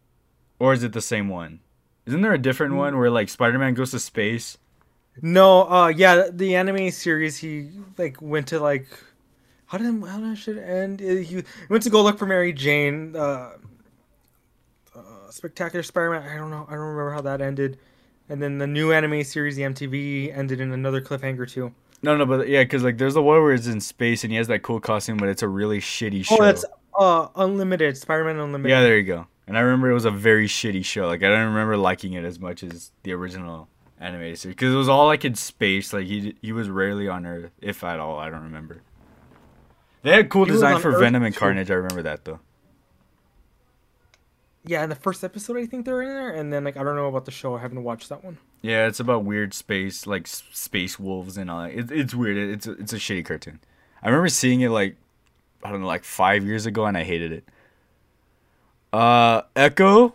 [0.58, 1.60] or is it the same one?
[2.06, 2.98] Isn't there a different one mm.
[2.98, 4.56] where like Spider Man goes to space?
[5.22, 8.86] No, uh, yeah, the anime series he like went to like
[9.66, 11.02] how did how did shit end?
[11.02, 13.14] Uh, He went to go look for Mary Jane.
[13.14, 13.52] Uh,
[14.96, 16.22] uh, Spectacular Spider-Man.
[16.22, 16.66] I don't know.
[16.68, 17.78] I don't remember how that ended.
[18.30, 21.74] And then the new anime series, the MTV, ended in another cliffhanger too.
[22.02, 24.36] No, no, but yeah, because like there's the one where it's in space and he
[24.38, 26.36] has that cool costume, but it's a really shitty show.
[26.38, 26.64] Oh, that's
[26.98, 28.70] uh Unlimited, Spider-Man Unlimited.
[28.70, 29.26] Yeah, there you go.
[29.46, 31.06] And I remember it was a very shitty show.
[31.08, 33.68] Like I don't remember liking it as much as the original
[34.00, 35.92] animated series because it was all like in space.
[35.92, 38.18] Like he he was rarely on Earth, if at all.
[38.18, 38.82] I don't remember.
[40.02, 41.40] They had cool He design for Earth, Venom and too.
[41.40, 41.70] Carnage.
[41.70, 42.40] I remember that though.
[44.64, 46.96] Yeah, in the first episode, I think they're in there, and then like I don't
[46.96, 47.56] know about the show.
[47.56, 48.38] I haven't watched that one.
[48.60, 51.72] Yeah, it's about weird space, like space wolves and all that.
[51.72, 52.36] It, it's weird.
[52.36, 53.60] It's a, it's a shitty cartoon.
[54.02, 54.96] I remember seeing it like
[55.62, 57.44] I don't know, like five years ago, and I hated it.
[58.92, 60.14] Uh, Echo,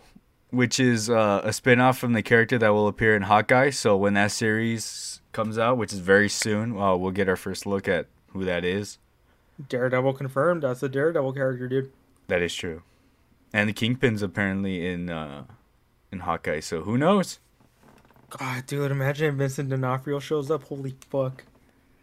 [0.53, 3.71] which is uh, a spin-off from the character that will appear in Hawkeye.
[3.71, 7.65] So when that series comes out, which is very soon, uh, we'll get our first
[7.65, 8.99] look at who that is.
[9.67, 10.61] Daredevil confirmed.
[10.61, 11.91] That's a Daredevil character, dude.
[12.27, 12.83] That is true,
[13.51, 15.43] and the Kingpin's apparently in uh,
[16.11, 16.59] in Hawkeye.
[16.59, 17.39] So who knows?
[18.29, 20.63] God, dude, imagine if Vincent D'Onofrio shows up.
[20.63, 21.43] Holy fuck.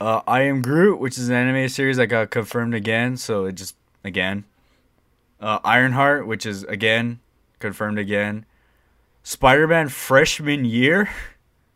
[0.01, 3.53] Uh, I Am Groot, which is an animated series that got confirmed again, so it
[3.53, 4.45] just again.
[5.41, 7.21] Uh, Ironheart, which is again
[7.61, 8.45] confirmed again.
[9.23, 11.09] Spider-Man Freshman Year,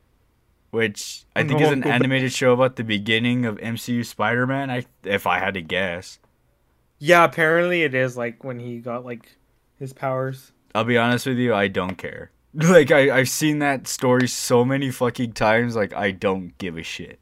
[0.71, 4.71] which I think is an animated show about the beginning of MCU Spider-Man.
[4.71, 6.19] I if I had to guess.
[6.99, 9.37] Yeah, apparently it is like when he got like
[9.79, 10.53] his powers.
[10.75, 12.31] I'll be honest with you, I don't care.
[12.55, 15.75] Like I I've seen that story so many fucking times.
[15.75, 17.19] Like I don't give a shit.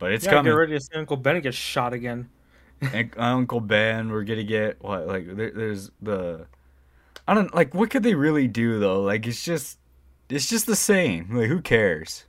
[0.00, 0.50] But it's yeah, coming.
[0.50, 2.30] get ready to see Uncle Ben get shot again.
[2.80, 4.10] and Uncle Ben.
[4.10, 6.46] We're gonna get what like there, there's the
[7.30, 9.02] I don't like what could they really do though?
[9.02, 9.78] Like it's just
[10.28, 11.28] it's just the same.
[11.32, 12.24] Like who cares?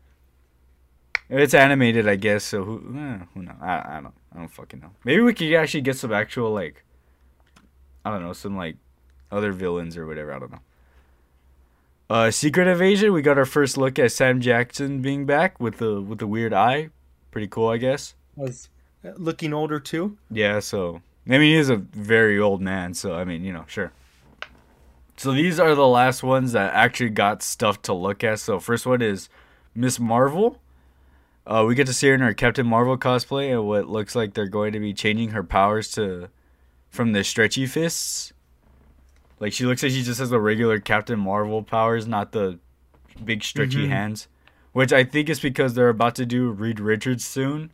[1.27, 2.43] It's animated, I guess.
[2.43, 3.55] So who eh, who knows?
[3.59, 4.91] I, I don't I don't fucking know.
[5.03, 6.83] Maybe we could actually get some actual like
[8.05, 8.75] I don't know some like
[9.31, 10.33] other villains or whatever.
[10.33, 10.61] I don't know.
[12.07, 13.11] Uh, Secret Invasion.
[13.11, 16.53] We got our first look at Sam Jackson being back with the with the weird
[16.53, 16.89] eye.
[17.31, 18.13] Pretty cool, I guess.
[18.35, 18.69] Was
[19.17, 20.19] looking older too.
[20.29, 23.65] Yeah, so I mean, he is a very old man, so I mean, you know,
[23.67, 23.93] sure.
[25.17, 28.39] So these are the last ones that actually got stuff to look at.
[28.39, 29.29] So first one is
[29.75, 30.59] Miss Marvel.
[31.45, 34.33] Uh, we get to see her in her Captain Marvel cosplay, and what looks like
[34.33, 36.29] they're going to be changing her powers to
[36.89, 38.31] from the stretchy fists.
[39.39, 42.59] Like she looks like she just has the regular Captain Marvel powers, not the
[43.23, 43.89] big stretchy Mhm.
[43.89, 44.27] hands.
[44.71, 47.71] Which I think is because they're about to do Reed Richards soon.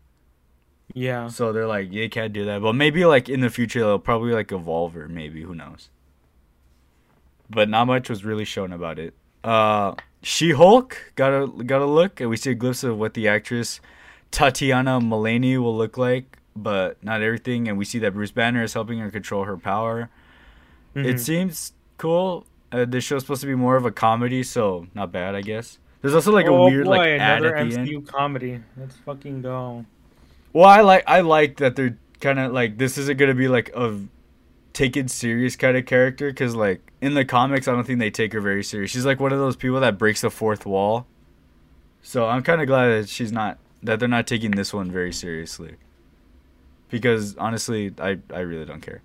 [0.94, 1.28] Yeah.
[1.28, 2.62] So they're like, you can't do that.
[2.62, 5.08] But maybe like in the future they'll probably like evolve her.
[5.08, 5.90] Maybe who knows?
[7.50, 9.14] But not much was really shown about it.
[9.44, 13.14] Uh, She Hulk got a got a look, and we see a glimpse of what
[13.14, 13.80] the actress
[14.32, 17.68] Tatiana Maslany will look like, but not everything.
[17.70, 20.10] And we see that Bruce Banner is helping her control her power.
[20.96, 21.20] It Mhm.
[21.20, 22.46] seems cool.
[22.72, 25.78] Uh, this show's supposed to be more of a comedy, so not bad, I guess.
[26.02, 28.08] There's also like a oh weird boy, like ad another at the MCU end.
[28.08, 28.60] comedy.
[28.76, 29.86] Let's fucking go.
[30.52, 33.70] Well, I like I like that they're kind of like this isn't gonna be like
[33.76, 33.98] a
[34.78, 38.32] taken serious kind of character because like in the comics I don't think they take
[38.34, 38.92] her very serious.
[38.92, 41.08] She's like one of those people that breaks the fourth wall.
[42.04, 45.12] So I'm kind of glad that she's not that they're not taking this one very
[45.12, 45.78] seriously.
[46.90, 49.02] Because honestly, I I really don't care.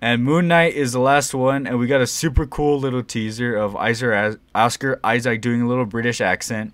[0.00, 3.56] And Moon Knight is the last one, and we got a super cool little teaser
[3.56, 6.72] of Oscar Isaac doing a little British accent,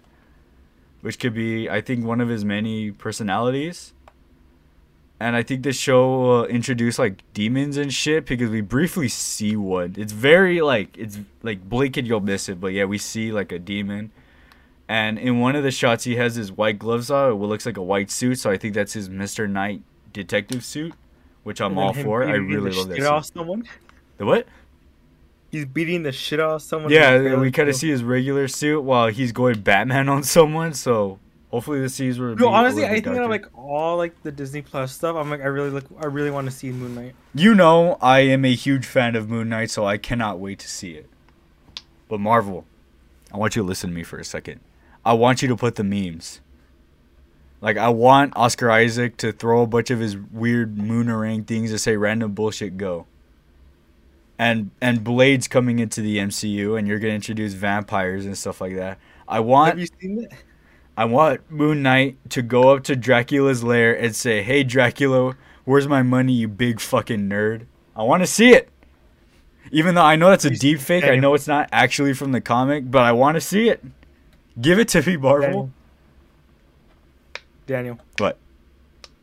[1.01, 3.95] which could be, I think, one of his many personalities.
[5.21, 9.55] And I think this show will introduce like demons and shit because we briefly see
[9.55, 9.95] one.
[9.99, 13.53] It's very like it's like blink and you'll miss it, but yeah, we see like
[13.53, 14.13] a demon.
[14.89, 17.33] And in one of the shots, he has his white gloves on.
[17.33, 20.95] It looks like a white suit, so I think that's his Mister Knight detective suit,
[21.43, 22.25] which I'm all for.
[22.25, 22.97] I really love that.
[22.97, 23.69] shit off someone.
[24.17, 24.49] The what?
[25.51, 26.93] He's beating the shit out of someone.
[26.93, 30.73] Yeah, we kind of see his regular suit while he's going Batman on someone.
[30.73, 31.19] So
[31.51, 32.35] hopefully the scenes were.
[32.35, 35.47] No, honestly, I think of like all like the Disney Plus stuff, I'm like, I
[35.47, 37.15] really look, I really want to see Moon Knight.
[37.35, 40.69] you know, I am a huge fan of Moon Knight, so I cannot wait to
[40.69, 41.09] see it.
[42.09, 42.65] But Marvel,
[43.33, 44.61] I want you to listen to me for a second.
[45.05, 46.41] I want you to put the memes.
[47.61, 51.79] Like I want Oscar Isaac to throw a bunch of his weird moonerang things to
[51.79, 53.07] say random bullshit go.
[54.39, 58.77] And and Blade's coming into the MCU and you're gonna introduce vampires and stuff like
[58.77, 58.99] that.
[59.29, 60.33] I want Have you seen it?
[60.97, 65.89] I want Moon Knight to go up to Dracula's lair and say, "Hey Dracula, where's
[65.89, 68.69] my money, you big fucking nerd?" I want to see it.
[69.71, 72.41] Even though I know that's a deep fake, I know it's not actually from the
[72.41, 73.85] comic, but I want to see it.
[74.61, 75.49] Give it to me, Marvel.
[75.49, 75.71] Daniel.
[77.67, 77.99] Daniel.
[78.19, 78.37] What?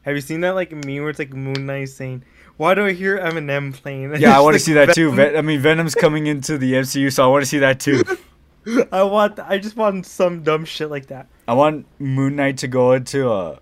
[0.04, 2.24] Have you seen that like meme where it's like Moon Knight saying,
[2.56, 5.12] "Why do I hear Eminem playing?" And Yeah, I want to like, see that too.
[5.12, 8.04] Ven- I mean, Venom's coming into the MCU, so I want to see that too.
[8.92, 9.40] I want.
[9.40, 11.28] I just want some dumb shit like that.
[11.48, 13.58] I want Moon Knight to go into uh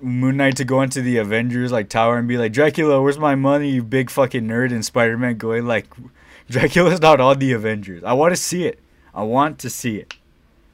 [0.00, 3.34] Moon Knight to go into the Avengers like tower and be like, Dracula, where's my
[3.34, 4.72] money, you big fucking nerd?
[4.72, 5.86] And Spider Man going like,
[6.50, 8.02] Dracula's not on the Avengers.
[8.02, 8.80] I want to see it.
[9.14, 10.14] I want to see it.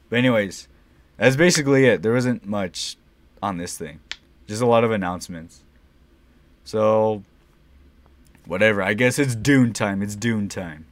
[0.09, 0.69] But anyways,
[1.17, 2.03] that's basically it.
[2.03, 2.97] There wasn't much
[3.43, 4.01] on this thing,
[4.47, 5.63] just a lot of announcements.
[6.65, 7.23] So,
[8.47, 8.83] whatever.
[8.83, 10.03] I guess it's Dune time.
[10.03, 10.87] It's Dune time.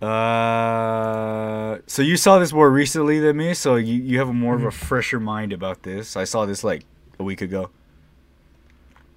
[0.00, 4.54] Uh, so you saw this more recently than me, so you, you have a more
[4.54, 6.16] of a fresher mind about this.
[6.16, 6.84] I saw this like
[7.18, 7.70] a week ago.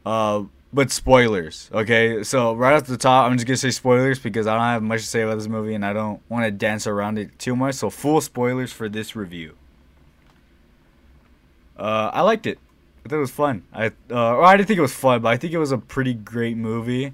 [0.05, 0.43] Uh,
[0.73, 2.23] but spoilers, okay?
[2.23, 5.01] So right off the top, I'm just gonna say spoilers because I don't have much
[5.01, 7.75] to say about this movie and I don't want to dance around it too much.
[7.75, 9.55] So full spoilers for this review.
[11.77, 12.59] Uh, I liked it.
[13.05, 13.63] I thought it was fun.
[13.71, 15.77] I uh, or I didn't think it was fun, but I think it was a
[15.77, 17.13] pretty great movie.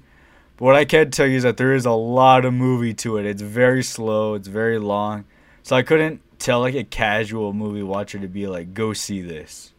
[0.60, 3.16] But what I can tell you is that there is a lot of movie to
[3.16, 3.26] it.
[3.26, 4.34] It's very slow.
[4.34, 5.24] It's very long.
[5.62, 9.72] So I couldn't tell like a casual movie watcher to be like, go see this.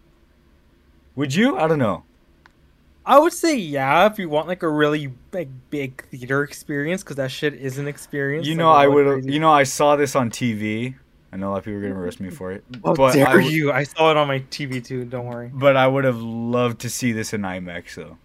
[1.15, 1.55] Would you?
[1.57, 2.03] I don't know.
[3.03, 7.15] I would say yeah if you want like a really like big theater experience because
[7.15, 8.45] that shit is an experience.
[8.47, 9.25] You know, a I lot of would.
[9.33, 10.95] You know, I saw this on TV.
[11.33, 13.27] I know a lot of people are gonna roast me for it, How but dare
[13.27, 13.71] I, w- you?
[13.71, 15.05] I saw it on my TV too.
[15.05, 15.49] Don't worry.
[15.53, 18.17] but I would have loved to see this in IMAX though.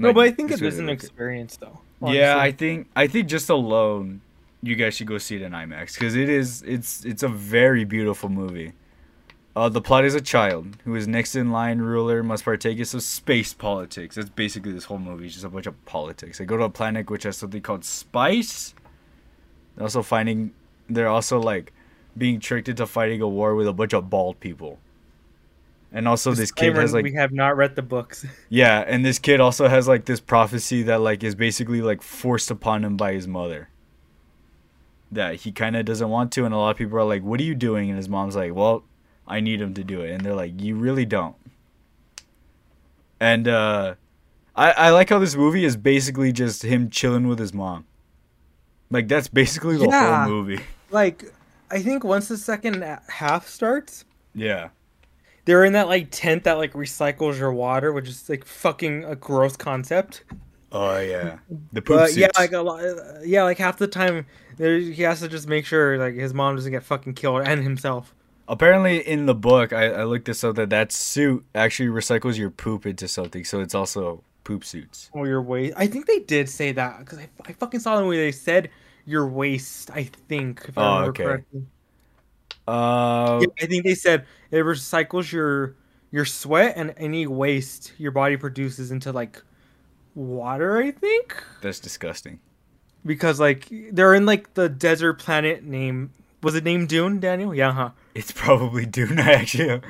[0.00, 1.78] No, Like, but I think it is an experience though.
[2.06, 4.22] Yeah, I think I think just alone,
[4.62, 7.84] you guys should go see it in IMAX because it is it's it's a very
[7.84, 8.72] beautiful movie.
[9.54, 12.84] Uh, the plot is a child who is next in line ruler must partake in
[12.84, 14.14] some space politics.
[14.14, 15.26] That's basically this whole movie.
[15.26, 16.38] It's just a bunch of politics.
[16.38, 18.74] They go to a planet which has something called spice.
[19.76, 20.52] They're also finding
[20.88, 21.72] they're also like
[22.16, 24.78] being tricked into fighting a war with a bunch of bald people.
[25.92, 28.24] And also this kid has like we have not read the books.
[28.48, 32.50] yeah, and this kid also has like this prophecy that like is basically like forced
[32.50, 33.68] upon him by his mother.
[35.10, 37.40] That he kind of doesn't want to, and a lot of people are like, "What
[37.40, 38.84] are you doing?" And his mom's like, "Well,
[39.26, 41.34] I need him to do it," and they're like, "You really don't."
[43.18, 43.94] And uh,
[44.54, 47.86] I I like how this movie is basically just him chilling with his mom.
[48.90, 50.24] Like that's basically the Yeah.
[50.24, 50.60] whole movie.
[50.90, 51.24] like,
[51.70, 54.68] I think once the second half starts, Yeah.
[55.44, 59.16] They're in that like tent that like recycles your water, which is like fucking a
[59.16, 60.24] gross concept.
[60.72, 61.38] Oh yeah.
[61.72, 64.26] The poop But yeah, like a lot, uh, yeah, like half the time,
[64.56, 67.62] there he has to just make sure like his mom doesn't get fucking killed and
[67.62, 68.14] himself.
[68.48, 72.50] Apparently, in the book, I, I looked this up that that suit actually recycles your
[72.50, 75.08] poop into something, so it's also poop suits.
[75.12, 75.74] Or your waste.
[75.76, 78.70] I think they did say that because I, I fucking saw them where they said
[79.06, 79.90] your waste.
[79.92, 80.64] I think.
[80.68, 81.22] If I Oh, remember okay.
[81.24, 81.62] correctly.
[82.70, 85.76] Uh, Yeah, I think they said it recycles your
[86.10, 89.42] your sweat and any waste your body produces into like
[90.14, 90.78] water.
[90.78, 92.40] I think that's disgusting.
[93.04, 96.10] because like they're in like the desert planet name.
[96.42, 97.54] Was it named Dune, Daniel?
[97.54, 97.90] Yeah, huh?
[98.14, 99.18] It's probably Dune.
[99.20, 99.80] I actually.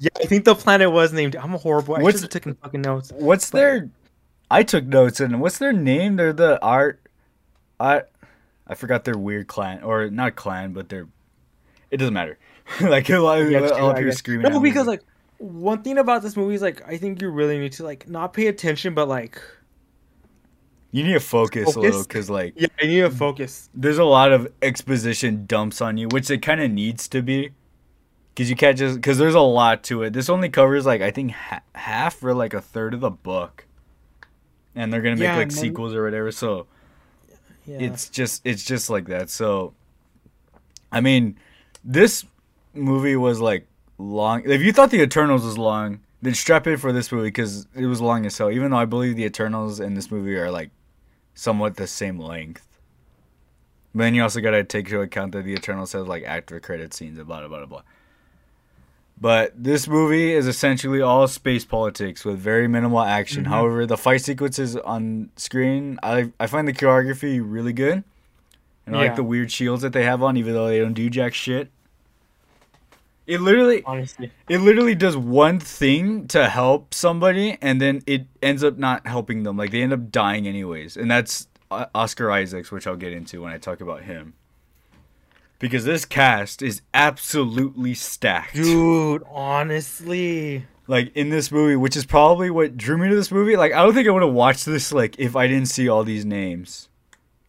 [0.00, 1.36] Yeah, I think the planet was named.
[1.36, 1.94] I'm a horrible.
[1.96, 3.12] I What's- should have taken fucking notes.
[3.14, 3.90] What's their?
[4.50, 6.16] I took notes and what's their name?
[6.16, 7.00] They're the art.
[7.78, 8.02] I,
[8.66, 11.06] I forgot their weird clan or not clan, but they're.
[11.90, 12.38] It doesn't matter.
[12.80, 14.18] like a lot of Yeah, a true, lot of I people guess.
[14.18, 14.50] screaming.
[14.50, 14.70] No, at me.
[14.70, 15.02] because like
[15.38, 18.32] one thing about this movie is like I think you really need to like not
[18.32, 19.40] pay attention, but like
[20.92, 23.70] you need to focus, a little because like yeah, I need to focus.
[23.74, 27.50] there's a lot of exposition dumps on you, which it kind of needs to be.
[28.34, 30.12] Because you can't just because there's a lot to it.
[30.12, 33.66] This only covers like I think ha- half or like a third of the book,
[34.74, 36.30] and they're gonna make Yeah, like then- sequels or whatever.
[36.32, 36.66] So
[37.66, 37.78] Yeah.
[37.80, 39.30] it's just it's just like that.
[39.30, 39.74] So,
[40.90, 41.36] I mean,
[41.84, 42.24] this
[42.74, 43.66] movie was like
[43.98, 44.42] long.
[44.44, 47.86] If you thought the Eternals was long, then strap in for this movie because it
[47.86, 48.50] was long as hell.
[48.50, 50.70] Even though I believe the Eternals and this movie are like
[51.34, 52.66] somewhat the same length.
[53.94, 56.94] But then you also gotta take into account that the Eternals has like after credit
[56.94, 57.82] scenes and blah blah blah blah.
[59.20, 63.44] But this movie is essentially all space politics with very minimal action.
[63.44, 63.48] Mhm.
[63.48, 68.04] However, the fight sequences on screen, I I find the choreography really good.
[68.92, 69.06] And Yeah.
[69.06, 71.70] like the weird shields that they have on, even though they don't do jack shit.
[73.26, 74.32] It literally honestly.
[74.48, 79.44] it literally does one thing to help somebody and then it ends up not helping
[79.44, 83.12] them like they end up dying anyways and that's uh, oscar isaacs which i'll get
[83.12, 84.34] into when i talk about him
[85.60, 90.64] because this cast is absolutely stacked Dude, honestly.
[90.88, 93.80] like in this movie which is probably what drew me to this movie like i
[93.80, 96.88] don't think i would have watched this like if i didn't see all these names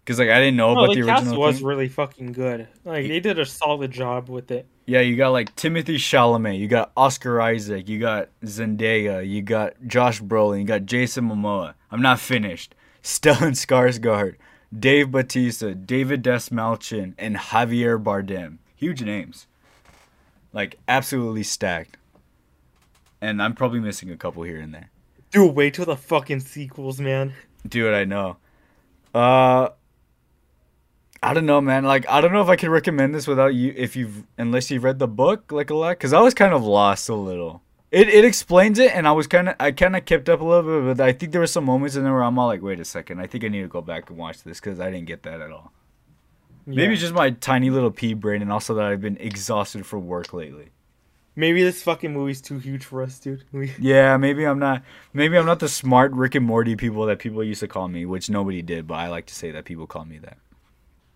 [0.04, 1.66] because like i didn't know No, about the the cast was thing.
[1.66, 2.68] really fucking good.
[2.84, 4.68] Like they did a solid job with it.
[4.86, 9.74] Yeah, you got like Timothy Chalamet, you got Oscar Isaac, you got Zendaya, you got
[9.88, 11.76] Josh Brolin, you got Jason Momoa.
[11.92, 12.76] I'm not finished.
[13.04, 14.36] Stellan Skarsgård,
[14.78, 18.58] Dave Batista, David Dastmalchian, and Javier Bardem.
[18.76, 19.48] Huge names.
[20.52, 21.98] Like absolutely stacked.
[23.22, 24.90] And I'm probably missing a couple here and there.
[25.32, 27.34] Dude, wait till the fucking sequels, man.
[27.68, 28.38] Dude, I know.
[29.14, 29.70] Uh
[31.24, 31.84] I don't know, man.
[31.84, 34.84] Like, I don't know if I can recommend this without you, if you've, unless you've
[34.84, 37.62] read the book, like a lot, because I was kind of lost a little.
[37.92, 40.44] It it explains it, and I was kind of, I kind of kept up a
[40.44, 42.62] little bit, but I think there were some moments in there where I'm all like,
[42.62, 44.90] wait a second, I think I need to go back and watch this because I
[44.90, 45.72] didn't get that at all.
[46.66, 46.90] Maybe Yeah.
[46.92, 50.34] it's just my tiny little pea brain, and also that I've been exhausted from work
[50.34, 50.70] lately.
[51.36, 53.44] maybe this fucking movie's too huge for us, dude.
[53.52, 57.20] We- Yeah, maybe I'm not, maybe I'm not the smart Rick and Morty people that
[57.20, 59.86] people used to call me, which nobody did, but I like to say that people
[59.88, 60.38] call me that.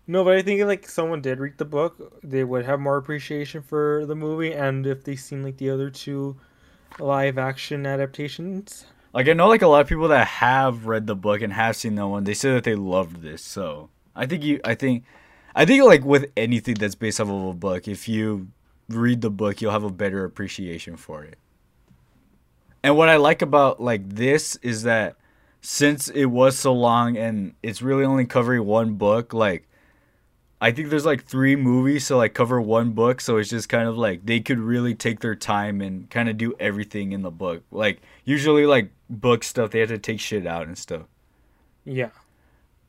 [0.06, 2.96] No, but I think if, like someone did read the book, they would have more
[2.96, 6.36] appreciation for the movie, and if they seen like the other two
[6.98, 8.86] live action adaptations.
[9.12, 11.76] Like I know like a lot of people that have read the book and have
[11.76, 13.42] seen that one, they say that they loved this.
[13.42, 15.04] So I think you I think
[15.54, 18.48] I think like with anything that's based off of a book, if you
[18.88, 21.38] read the book, you'll have a better appreciation for it.
[22.82, 25.16] And what I like about like this is that
[25.60, 29.66] since it was so long and it's really only covering one book, like
[30.60, 33.86] I think there's like three movies to like cover one book, so it's just kind
[33.88, 37.30] of like they could really take their time and kind of do everything in the
[37.30, 37.62] book.
[37.70, 41.02] Like usually like book stuff, they have to take shit out and stuff.
[41.84, 42.08] Yeah.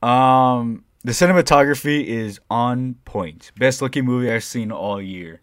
[0.02, 3.52] Um, the cinematography is on point.
[3.58, 5.40] Best looking movie I've seen all year.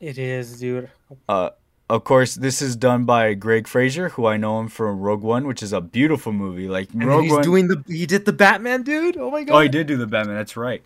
[0.00, 0.90] It is, dude.
[1.28, 1.50] Uh,
[1.88, 5.46] of course, this is done by Greig Fraser, who I know him from Rogue One,
[5.46, 6.68] which is a beautiful movie.
[6.68, 7.42] Like And Rogue he's One.
[7.42, 9.16] doing the he did the Batman, dude.
[9.16, 9.54] Oh my god.
[9.56, 10.36] oh, he did do the Batman.
[10.36, 10.82] That's right.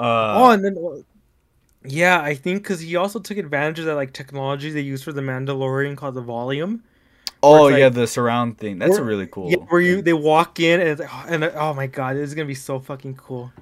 [0.00, 1.04] Uh, oh, and then
[1.84, 5.12] yeah, I think because he also took advantage of that like technology they use for
[5.12, 6.82] the Mandalorian called the Volume.
[7.42, 8.78] oh yeah, like- the surround thing.
[8.78, 9.50] That's Where- really cool.
[9.50, 12.28] Yeah, where you they walk in and it's like, oh, and oh my god, this
[12.28, 13.52] is gonna be so fucking cool.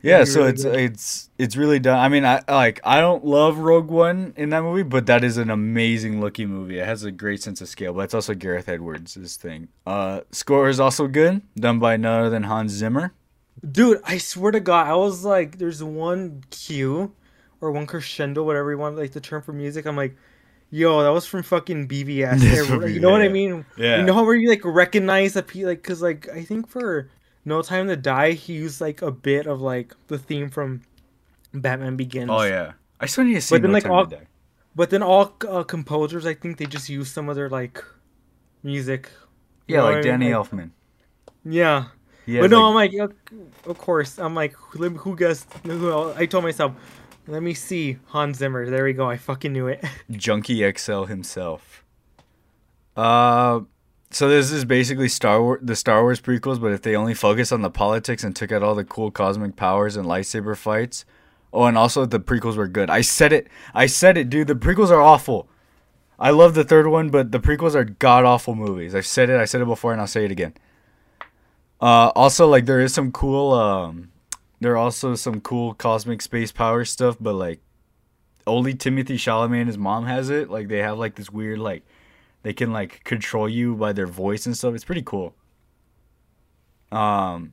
[0.00, 0.76] Yeah, so really it's good.
[0.76, 1.98] it's it's really done.
[1.98, 5.38] I mean, I like I don't love Rogue One in that movie, but that is
[5.38, 6.78] an amazing looking movie.
[6.78, 9.68] It has a great sense of scale, but it's also Gareth Edwards' thing.
[9.86, 13.14] Uh, score is also good, done by none other than Hans Zimmer.
[13.70, 17.12] Dude, I swear to God, I was like, there's one cue
[17.60, 19.86] or one crescendo, whatever you want, like the term for music.
[19.86, 20.16] I'm like,
[20.70, 22.40] yo, that was from fucking BBS.
[22.94, 23.64] You know what I mean?
[23.76, 23.98] Yeah.
[23.98, 27.08] You know how where you like recognize pe like, cause like I think for
[27.44, 30.82] No Time to Die, he used like a bit of like the theme from
[31.52, 32.30] Batman Begins.
[32.30, 33.54] Oh yeah, I still need to see.
[33.54, 34.26] But then, No like, Time all- to Die.
[34.76, 37.82] But then all uh, composers, I think they just use some of their like
[38.64, 39.08] music
[39.68, 40.20] Yeah, know like what I mean?
[40.20, 40.70] Danny Elfman.
[41.44, 41.84] Yeah.
[42.26, 43.18] Yeah, but no, like- I'm like,
[43.66, 44.18] of course.
[44.18, 45.48] I'm like, who guessed?
[45.66, 46.72] I told myself,
[47.26, 48.68] let me see Hans Zimmer.
[48.68, 49.08] There we go.
[49.08, 49.84] I fucking knew it.
[50.10, 51.84] Junkie XL himself.
[52.96, 53.60] Uh,
[54.10, 57.50] so this is basically Star Wars, the Star Wars prequels, but if they only focus
[57.50, 61.04] on the politics and took out all the cool cosmic powers and lightsaber fights.
[61.52, 62.90] Oh, and also the prequels were good.
[62.90, 63.46] I said it.
[63.74, 64.48] I said it, dude.
[64.48, 65.48] The prequels are awful.
[66.18, 68.94] I love the third one, but the prequels are god awful movies.
[68.94, 69.40] I've said it.
[69.40, 70.54] I said it before, and I'll say it again.
[71.84, 73.52] Uh, also, like there is some cool.
[73.52, 74.10] Um,
[74.58, 77.60] there are also some cool cosmic space power stuff, but like
[78.46, 80.48] only Timothy Chalamet and his mom has it.
[80.48, 81.84] Like they have like this weird like
[82.42, 84.74] they can like control you by their voice and stuff.
[84.74, 85.34] It's pretty cool.
[86.90, 87.52] Um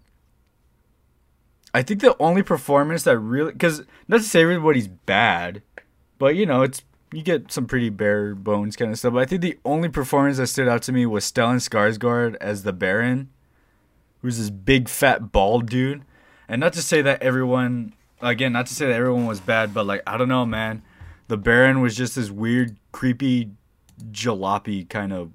[1.74, 5.62] I think the only performance that really cuz not to say everybody's bad,
[6.18, 9.12] but you know, it's you get some pretty bare bones kind of stuff.
[9.12, 12.64] But I think the only performance that stood out to me was Stellan Skarsgård as
[12.64, 13.30] the Baron,
[14.22, 16.04] who's this big fat bald dude.
[16.48, 19.86] And not to say that everyone again, not to say that everyone was bad, but
[19.86, 20.84] like I don't know, man.
[21.28, 23.52] The Baron was just this weird, creepy,
[24.12, 25.32] jalopy kind of.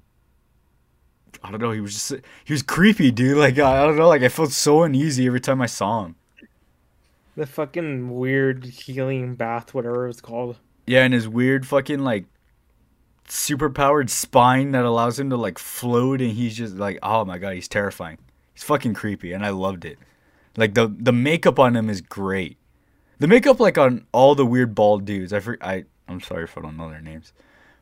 [1.42, 1.70] I don't know.
[1.70, 3.36] He was just he was creepy, dude.
[3.38, 4.08] Like I don't know.
[4.08, 6.16] Like I felt so uneasy every time I saw him.
[7.36, 10.56] the fucking weird healing bath, whatever it's called.
[10.86, 12.26] Yeah, and his weird fucking like
[13.28, 17.38] super powered spine that allows him to like float, and he's just like, oh my
[17.38, 18.18] god, he's terrifying.
[18.56, 19.98] He's fucking creepy, and I loved it.
[20.56, 22.56] Like the the makeup on him is great.
[23.18, 25.34] The makeup like on all the weird bald dudes.
[25.34, 27.34] I for, I I'm sorry if I don't know their names,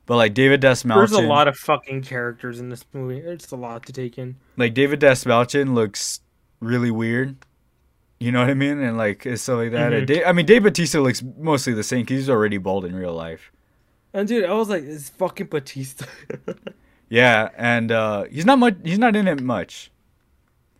[0.06, 0.96] but like David Dastmalchian.
[0.96, 3.18] There's a lot of fucking characters in this movie.
[3.18, 4.34] It's a lot to take in.
[4.56, 6.20] like David Dastmalchian looks
[6.58, 7.36] really weird.
[8.18, 8.80] You know what I mean?
[8.80, 9.92] And like it's stuff like that.
[9.92, 12.96] And Da- I mean, Dave Batista looks mostly the same because he's already bald in
[12.96, 13.52] real life.
[14.12, 16.06] And dude, I was like, it's fucking Batista.
[17.10, 18.76] Yeah, and uh, he's not much.
[18.82, 19.92] He's not in it much.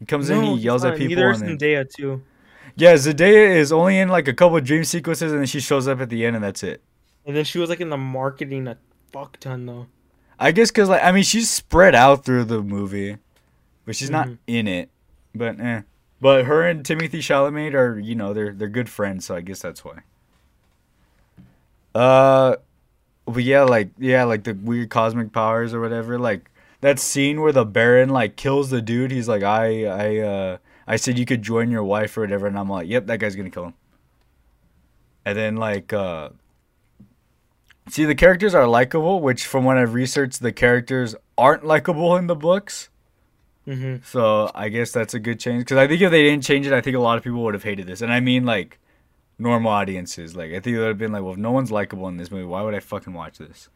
[0.04, 1.16] He comes in, he yells at people.
[1.16, 2.22] Neither is Zendaya too.
[2.76, 5.88] yeah, Zendaya is only in like a couple of dream sequences, and then she shows
[5.88, 6.82] up at the end, and that's it.
[7.24, 8.76] And then she was like in the marketing a
[9.12, 9.86] fuck ton though.
[10.38, 13.16] I guess because like I mean she's spread out through the movie,
[13.86, 14.38] but she's not Mhm.
[14.46, 14.90] in it.
[15.34, 15.82] But eh.
[16.20, 19.60] But her and Timothy Chalamet are you know they're they're good friends, so I guess
[19.60, 20.00] that's why.
[21.94, 22.56] Uh,
[23.26, 26.18] but yeah, like yeah, like the weird cosmic powers or whatever.
[26.18, 26.50] Like
[26.84, 29.10] that scene where the Baron like kills the dude.
[29.10, 30.56] He's like, I I uh
[30.86, 33.34] I said you could join your wife or whatever, and I'm like, yep, that guy's
[33.34, 33.74] gonna kill him.
[35.24, 36.28] And then like uh
[37.88, 42.26] See, the characters are likable, which from what I've researched, the characters aren't likable in
[42.26, 42.90] the books.
[43.66, 44.04] Mm-hmm.
[44.04, 45.62] So I guess that's a good change.
[45.62, 47.54] Because I think if they didn't change it, I think a lot of people would
[47.54, 48.00] have hated this.
[48.00, 48.78] And I mean, like,
[49.38, 50.34] normal audiences.
[50.34, 52.30] Like, I think they would have been like, well, if no one's likable in this
[52.30, 53.68] movie, why would I fucking watch this?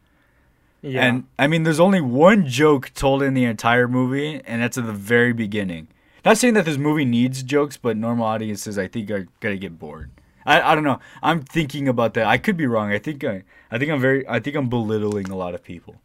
[0.81, 1.05] Yeah.
[1.05, 4.85] And I mean, there's only one joke told in the entire movie, and that's at
[4.85, 5.87] the very beginning.
[6.23, 9.77] Not saying that this movie needs jokes, but normal audiences, I think, are gonna get
[9.79, 10.11] bored.
[10.45, 10.99] I, I don't know.
[11.21, 12.25] I'm thinking about that.
[12.27, 12.91] I could be wrong.
[12.91, 15.95] I think I I think I'm very I think I'm belittling a lot of people.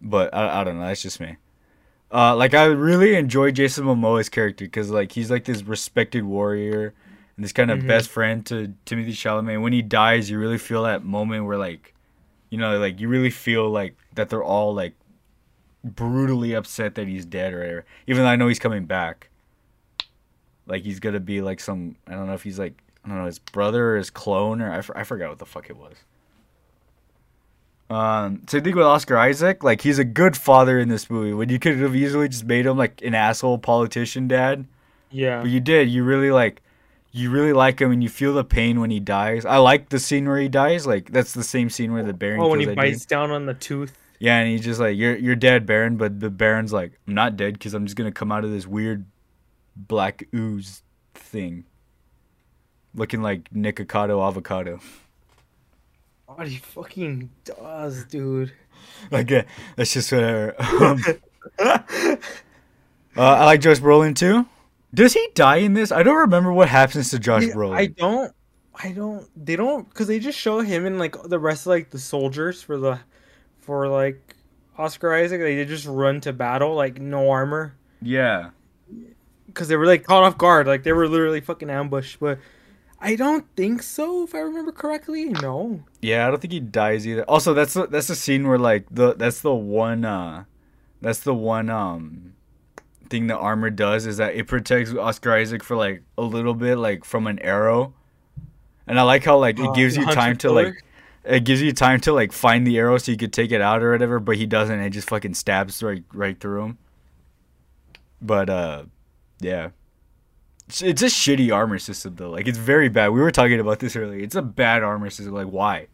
[0.00, 0.86] But I, I don't know.
[0.86, 1.36] That's just me.
[2.12, 6.92] Uh, like I really enjoy Jason Momoa's character because like he's like this respected warrior
[7.36, 7.86] and this kind of Mhm.
[7.88, 9.62] best friend to Timothy Chalamet.
[9.62, 11.94] When he dies, you really feel that moment where like,
[12.50, 14.94] you know, like you really feel like that they're all like
[15.82, 17.84] brutally upset that he's dead or whatever.
[18.06, 19.28] Even though I know he's coming back.
[20.66, 22.74] Like he's gonna be like some I don't know if he's like
[23.04, 25.46] I don't know his brother or his clone or I, f- I forgot what the
[25.46, 25.96] fuck it was.
[27.88, 29.64] Um, same thing with Oscar Isaac.
[29.64, 31.32] Like he's a good father in this movie.
[31.32, 34.66] When you could have easily just made him like an asshole politician dad,
[35.10, 35.42] yeah.
[35.42, 35.88] but you did.
[35.88, 36.62] You really like,
[37.12, 39.44] you really like him, and you feel the pain when he dies.
[39.44, 40.86] I like the scene where he dies.
[40.86, 42.40] Like that's the same scene where the Baron.
[42.40, 42.76] Oh, when he dude.
[42.76, 43.96] bites down on the tooth.
[44.18, 47.36] Yeah, and he's just like, "You're you're dead, Baron," but the Baron's like, "I'm not
[47.36, 49.06] dead because I'm just gonna come out of this weird
[49.74, 50.82] black ooze
[51.14, 51.64] thing,
[52.94, 54.80] looking like Nikocado avocado."
[56.26, 58.52] What he fucking does, dude.
[59.10, 59.42] like, uh,
[59.74, 60.54] that's just whatever.
[60.60, 61.02] Um,
[61.58, 62.16] uh,
[63.16, 64.46] I like Josh Brolin too.
[64.92, 65.92] Does he die in this?
[65.92, 67.76] I don't remember what happens to Josh Yeah, Brolin.
[67.76, 68.32] I don't.
[68.74, 69.28] I don't.
[69.36, 72.62] They don't because they just show him and like the rest of like the soldiers
[72.62, 72.98] for the,
[73.60, 74.34] for like
[74.78, 75.40] Oscar Isaac.
[75.40, 78.50] They just run to battle like no armor yeah.
[79.46, 80.66] because they were like caught off guard.
[80.66, 82.18] Like they were literally fucking ambushed.
[82.18, 82.38] But
[83.00, 84.24] I don't think so.
[84.24, 85.84] If I remember correctly, no.
[86.02, 87.24] Yeah, I don't think he dies either.
[87.24, 90.44] Also, that's the, that's the scene where like the that's the one uh
[91.00, 92.34] that's the one um
[93.10, 96.76] thing the armor does is that it protects Oscar Isaac for like a little bit
[96.76, 97.92] like from an arrow.
[98.86, 100.84] And I like how like it Uh, gives the you time to like
[101.24, 103.82] it gives you time to like find the arrow so you could take it out
[103.82, 104.80] or whatever, but he doesn't.
[104.80, 106.78] It just fucking stabs right right through him.
[108.22, 108.84] But uh,
[109.40, 109.70] yeah,
[110.68, 112.30] it's, it's a shitty armor system though.
[112.30, 113.08] Like it's very bad.
[113.08, 114.20] We were talking about this earlier.
[114.20, 115.34] It's a bad armor system.
[115.34, 115.88] Like why?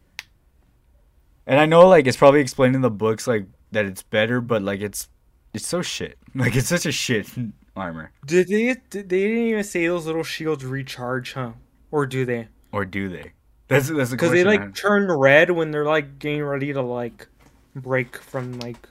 [1.46, 4.62] And I know like it's probably explained in the books like that it's better, but
[4.62, 5.08] like it's
[5.56, 6.18] it's so shit.
[6.36, 7.28] Like it's such a shit
[7.76, 8.12] armor.
[8.26, 8.76] Did they?
[8.90, 11.52] Did, they didn't even say those little shields recharge, huh?
[11.90, 12.48] Or do they?
[12.72, 13.32] Or do they?
[13.68, 17.28] That's that's a Because they like turn red when they're like getting ready to like
[17.74, 18.86] break from like.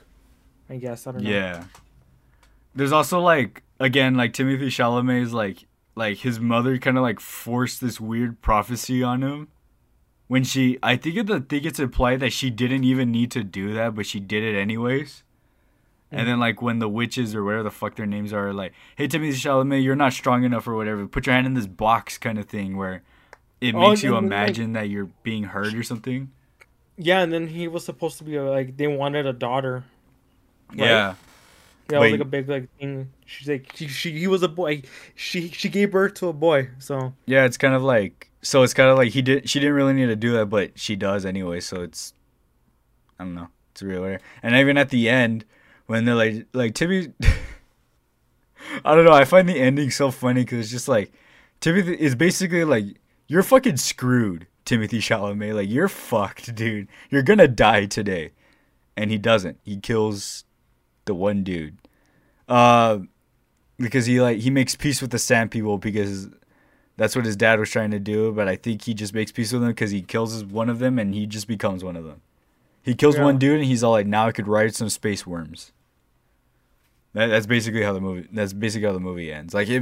[0.72, 1.30] I guess I don't know.
[1.30, 1.66] Yeah.
[2.74, 7.82] There's also like again like Timothy Chalamet's like like his mother kind of like forced
[7.82, 9.50] this weird prophecy on him
[10.28, 13.44] when she I think it, I think it's implied that she didn't even need to
[13.44, 15.24] do that but she did it anyways.
[16.12, 19.08] And then like when the witches or whatever the fuck their names are like, "Hey
[19.08, 21.06] Timothy Chalamet, you're not strong enough or whatever.
[21.08, 23.02] Put your hand in this box," kind of thing where
[23.60, 26.32] it Oh, makes you and then, like- imagine that you're being hurt or something.
[26.98, 29.84] Yeah, and then he was supposed to be like they wanted a daughter.
[30.70, 30.80] Right?
[30.80, 31.16] Yeah.
[31.92, 33.12] Yeah, it was like a big like thing.
[33.26, 34.84] She's like she, she he was a boy.
[35.16, 36.70] She she gave birth to a boy.
[36.80, 38.64] So Yeah, it's kind of like so.
[38.64, 39.50] It's kind of like he did.
[39.50, 41.60] She didn't really need to do that, but she does anyway.
[41.60, 42.14] So it's,
[43.20, 43.50] I don't know.
[43.72, 44.22] It's real weird.
[44.42, 45.46] And even at the end,
[45.88, 47.10] when they're like, like Timmy,
[48.84, 49.14] I don't know.
[49.14, 51.12] I find the ending so funny because it's just like
[51.60, 52.86] Timothy is basically like
[53.28, 55.56] you're fucking screwed, Timothy Chalamet.
[55.56, 56.88] Like you're fucked, dude.
[57.10, 58.32] You're gonna die today,
[58.96, 59.60] and he doesn't.
[59.64, 60.44] He kills
[61.06, 61.78] the one dude.
[62.48, 63.00] Uh,
[63.78, 66.30] because he like he makes peace with the sand people because
[66.98, 69.52] that's what his dad was trying to do, but I think he just makes peace
[69.52, 72.22] with them because he kills one of them and he just becomes one of them.
[72.86, 73.24] He kills Yeah.
[73.24, 75.74] one dude and he's all like, "Now I could ride some space worms."
[77.14, 78.28] That, that's basically how the movie.
[78.32, 79.54] That's basically how the movie ends.
[79.56, 79.82] Like it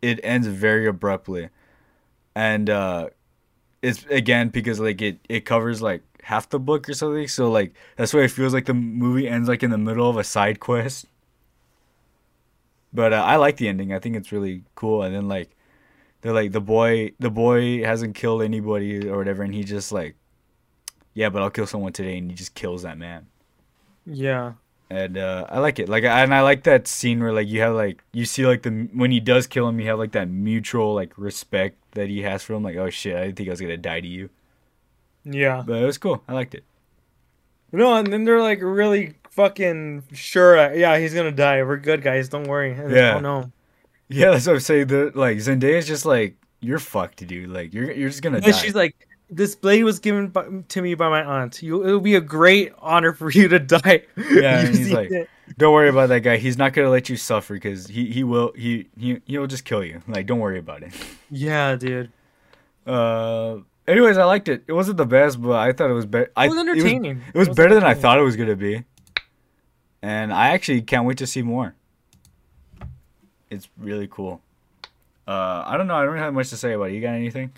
[0.00, 1.48] it ends very abruptly,
[2.36, 3.08] and uh,
[3.82, 7.26] it's again because like it it covers like half the book or something.
[7.26, 10.16] So like that's why it feels like the movie ends like in the middle of
[10.16, 11.06] a side quest.
[12.92, 13.92] But uh, I like the ending.
[13.92, 15.02] I think it's really cool.
[15.02, 15.50] And then like
[16.20, 20.16] they're like the boy the boy hasn't killed anybody or whatever and he just like
[21.16, 23.26] yeah but i'll kill someone today and he just kills that man
[24.08, 24.52] yeah,
[24.88, 27.74] and uh i like it like and i like that scene where like you have
[27.74, 30.94] like you see like the when he does kill him you have like that mutual
[30.94, 33.60] like respect that he has for him like oh shit i didn't think i was
[33.60, 34.30] gonna die to you
[35.24, 35.64] yeah.
[35.66, 36.62] but it was cool i liked it
[37.72, 40.56] No, and then they're like really fucking sure.
[40.56, 41.62] uh, Yeah, he's gonna die.
[41.62, 42.28] We're good, guys.
[42.28, 42.72] Don't worry.
[42.72, 43.16] And Yeah.
[43.16, 43.50] Oh no.
[44.08, 47.90] yeah that's what i'm saying the like zendaya's just like you're fucked dude like you're
[47.90, 48.94] you're just gonna And die she's like,
[49.30, 51.62] "This blade was given by, to me by my aunt.
[51.62, 55.72] You, it'll be a great honor for you to die." Yeah, he's like- it." don't
[55.72, 58.88] worry about that guy he's not gonna let you suffer because he he will he,
[58.98, 60.92] he he'll just kill you like don't worry about it
[61.30, 62.10] "Yeah, dude.
[62.84, 64.64] Uh, anyways, I liked it.
[64.66, 66.30] It wasn't the best, but I thought it was better.
[66.36, 67.22] It was entertaining.
[67.32, 68.84] It was, better than I thought it was gonna be,
[70.02, 71.74] and I actually can't wait to see more.
[73.50, 74.40] It's really cool.
[75.26, 75.94] Uh, I don't know.
[75.96, 76.94] I don't have much to say about it.
[76.94, 77.52] You got anything?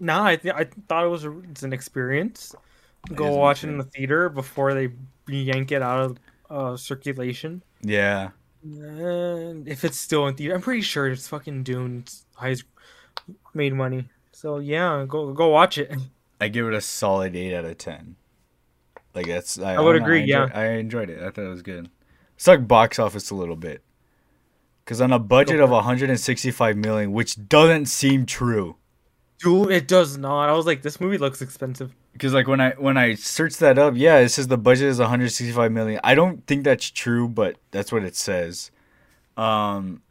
[0.00, 2.54] No, I th- I thought it was a, it's an experience.
[3.14, 4.90] Go watch it in the theater before they
[5.28, 6.18] yank it out of
[6.50, 7.62] uh, circulation.
[7.82, 8.30] Yeah.
[8.62, 12.00] And if it's still in theater, I'm pretty sure it's fucking Dune.
[12.00, 12.64] It's highest
[13.54, 14.08] made money.
[14.32, 15.94] So yeah, go go watch it.
[16.40, 18.16] I give it a solid eight out of ten.
[19.14, 19.58] Like that's.
[19.58, 20.48] I, I would know, agree, I yeah.
[20.54, 21.22] I enjoyed it.
[21.22, 21.90] I thought it was good.
[22.36, 23.82] Sucked box office a little bit.
[24.84, 28.76] Because on a budget of 165 million, which doesn't seem true.
[29.42, 30.48] Dude, it does not.
[30.48, 31.94] I was like, this movie looks expensive.
[32.12, 34.98] Because like when I when I searched that up, yeah, it says the budget is
[34.98, 36.00] 165 million.
[36.04, 38.70] I don't think that's true, but that's what it says.
[39.36, 40.02] Um,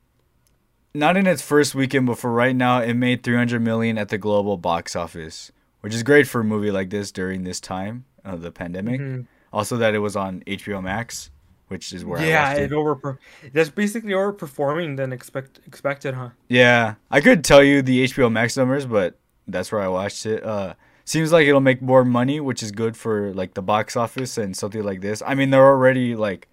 [0.96, 4.18] not in its first weekend, but for right now, it made 300 million at the
[4.18, 5.52] global box office,
[5.82, 9.00] which is great for a movie like this during this time of the pandemic.
[9.00, 9.28] Mhm.
[9.54, 11.30] Also, that it was on HBO Max,
[11.68, 12.74] which is where yeah, it it.
[12.74, 13.20] over.
[13.54, 16.30] That's basically overperforming than expect expected, huh?
[16.48, 19.19] Yeah, I could tell you the HBO Max numbers, but
[19.54, 20.44] that's where I watched it.
[20.44, 20.76] Uh,
[21.06, 24.56] seems like it'll make more money, which is good for like the box office and
[24.56, 25.22] something like this.
[25.26, 26.48] I mean, they're already like,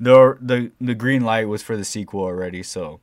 [0.00, 3.00] the the the green light was for the sequel already, so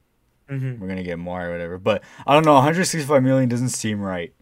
[0.49, 0.79] Mm-hmm.
[0.79, 1.77] we're gonna get more or whatever.
[1.79, 4.33] But I don't know, 165 million doesn't seem right.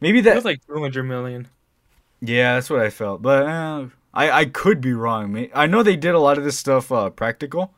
[0.00, 1.48] Maybe It that was like 200 million.
[2.20, 5.48] yeah, that's what I felt, but uh, I I could be wrong.
[5.54, 7.74] I know they did a lot of this stuff uh, practical,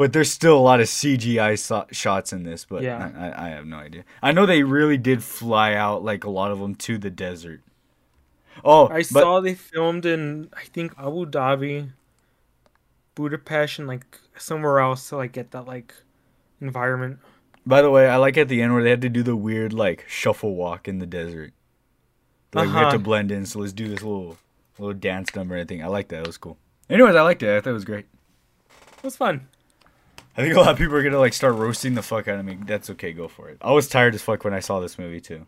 [0.00, 2.64] but there's still a lot of CGI so- shots in this.
[2.64, 3.10] But Yeah.
[3.14, 4.04] I, I have no idea.
[4.22, 7.60] I know they really did fly out like a lot of them to the desert.
[8.64, 11.90] Oh, I but, saw they filmed in I think Abu Dhabi,
[13.14, 14.06] Budapest, and like
[14.38, 15.92] somewhere else to like get that like
[16.62, 17.18] environment.
[17.66, 19.74] By the way, I like at the end where they had to do the weird
[19.74, 21.52] like shuffle walk in the desert.
[22.54, 22.92] Like we have Uh-huh.
[22.92, 24.38] to blend in, so let's do this little
[24.78, 25.84] little dance number and thing.
[25.84, 26.20] I like that.
[26.20, 26.56] It was cool.
[26.88, 27.54] Anyways, I liked it.
[27.54, 28.06] I thought it was great.
[28.98, 29.46] It was fun.
[30.36, 32.44] I think a lot of people are gonna like start roasting the fuck out of
[32.44, 32.58] me.
[32.64, 33.58] That's okay, go for it.
[33.60, 35.46] I was tired as fuck when I saw this movie too.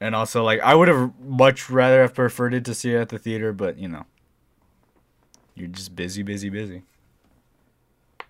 [0.00, 3.08] And also, like, I would have much rather have preferred it to see it at
[3.10, 4.04] the theater, but you know,
[5.54, 6.82] you're just busy, busy, busy.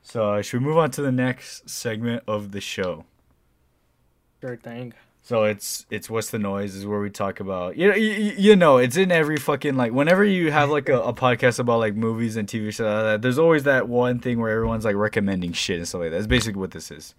[0.02, 3.06] So, uh, should we move on to the next segment of the show?
[4.42, 4.92] Sure thing.
[5.24, 8.56] So it's it's what's the noise is where we talk about you know you, you
[8.56, 11.94] know it's in every fucking like whenever you have like a, a podcast about like
[11.94, 15.52] movies and TV shows like that, there's always that one thing where everyone's like recommending
[15.52, 16.16] shit and stuff like that.
[16.16, 17.14] That's basically what this is.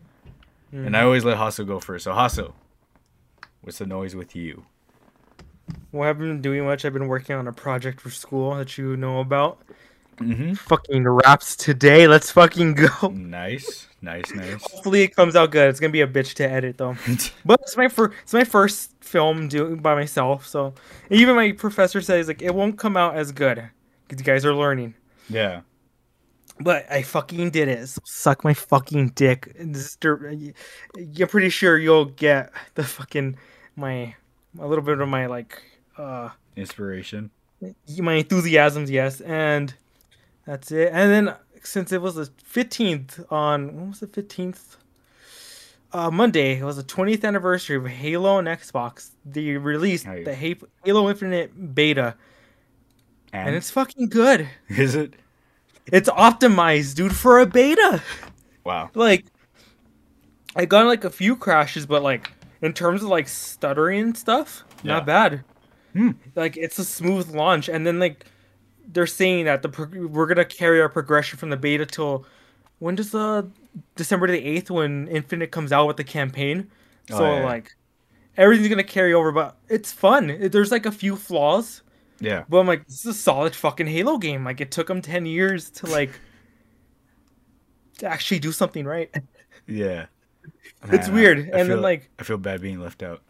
[0.74, 1.06] And I hmm.
[1.06, 2.06] always let Jasso go first.
[2.06, 2.54] So Jasso,
[3.62, 4.66] what's the noise with you?
[5.91, 6.84] Well, I haven't been doing much.
[6.84, 9.62] I've been working on a project for school that you know about.
[10.18, 10.53] Mm-hmm.
[10.53, 12.07] Fucking wraps today.
[12.07, 13.07] Let's fucking go.
[13.09, 14.61] Nice, nice, nice.
[14.72, 15.70] Hopefully it comes out good.
[15.70, 16.95] It's gonna be a bitch to edit though.
[17.45, 18.18] But it's my first.
[18.24, 20.45] It's my first film doing by myself.
[20.47, 20.74] So
[21.09, 23.64] even my professor says like it won't come out as good
[24.07, 24.95] because you guys are learning.
[25.30, 25.61] yeah.
[26.59, 27.88] But I fucking did it.
[27.89, 29.51] So suck my fucking dick.
[29.59, 30.36] This is dir-
[30.95, 33.38] You're pretty sure you'll get the fucking
[33.76, 34.14] my
[34.59, 35.59] a little bit of my like
[35.97, 37.32] uh Inspiration.
[37.97, 39.74] my enthusiasms, yes, and
[40.46, 40.89] that's it.
[40.91, 44.78] And then since it was the fifteenth on when was the fifteenth?
[45.91, 46.58] Uh, Monday.
[46.58, 49.12] It was the twentieth anniversary of Halo and Xbox.
[49.26, 50.34] They released the
[50.84, 52.16] Halo Infinite beta,
[53.32, 54.50] And, and it's fucking good.
[54.70, 55.14] is it?
[55.86, 58.02] It's optimized, dude, for a beta.
[58.64, 58.89] Wow.
[58.96, 59.26] Like,
[60.56, 62.32] I got like a few crashes, but like
[62.64, 64.94] in terms of like stuttering and stuff, Yeah.
[64.94, 65.44] not bad.
[65.94, 66.12] Hmm.
[66.36, 68.26] Like it's a smooth launch, and then like
[68.92, 72.26] they're saying that the prog- we're gonna carry our progression from the beta till
[72.80, 73.50] when does the
[73.96, 76.70] December the eighth when Infinite comes out with the campaign.
[77.12, 77.72] Oh, So yeah, like
[78.38, 80.38] everything's gonna carry over, but it's fun.
[80.52, 81.82] There's like a few flaws,
[82.20, 82.44] Yeah.
[82.50, 84.44] but I'm like, this is a solid fucking Halo game.
[84.44, 86.12] Like it took them ten years to like
[88.00, 89.14] to actually do something right.
[89.68, 90.08] Yeah.
[90.92, 93.22] It's Man, I- weird, I and then, like- I feel bad being left out.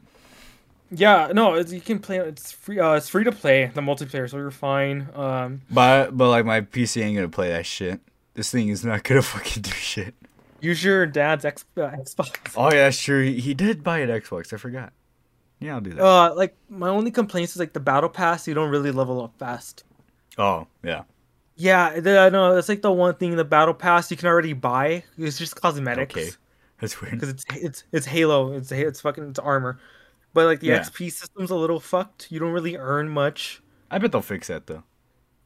[0.92, 2.18] Yeah, no, it's, you can play.
[2.20, 2.80] It's free.
[2.80, 5.10] Uh, it's free to play the multiplayer, so you're fine.
[5.16, 8.00] Um, But but like my PC ain't gonna play that shit.
[8.36, 10.14] This thing is not gonna fucking do shit.
[10.62, 12.54] use your dad's X, uh, Xbox.
[12.56, 13.24] Oh yeah, that's true.
[13.24, 14.54] He, he did buy an Xbox.
[14.54, 14.94] I forgot.
[15.60, 16.04] Yeah, I'll do that.
[16.04, 18.48] Uh, like my only complaints is like the battle pass.
[18.48, 19.84] You don't really level up fast.
[20.38, 21.04] oh yeah.
[21.56, 23.36] Yeah, the, no, that's like the one thing.
[23.36, 25.04] The battle pass you can already buy.
[25.20, 26.16] It's just cosmetics.
[26.16, 26.30] Okay.
[26.80, 27.14] That's weird.
[27.14, 28.54] Because it's it's it's Halo.
[28.54, 29.80] It's it's fucking it's armor.
[30.34, 30.80] But like the Yeah.
[30.80, 32.32] XP system's a little fucked.
[32.32, 33.62] You don't really earn much.
[33.92, 34.84] I bet they'll fix that though.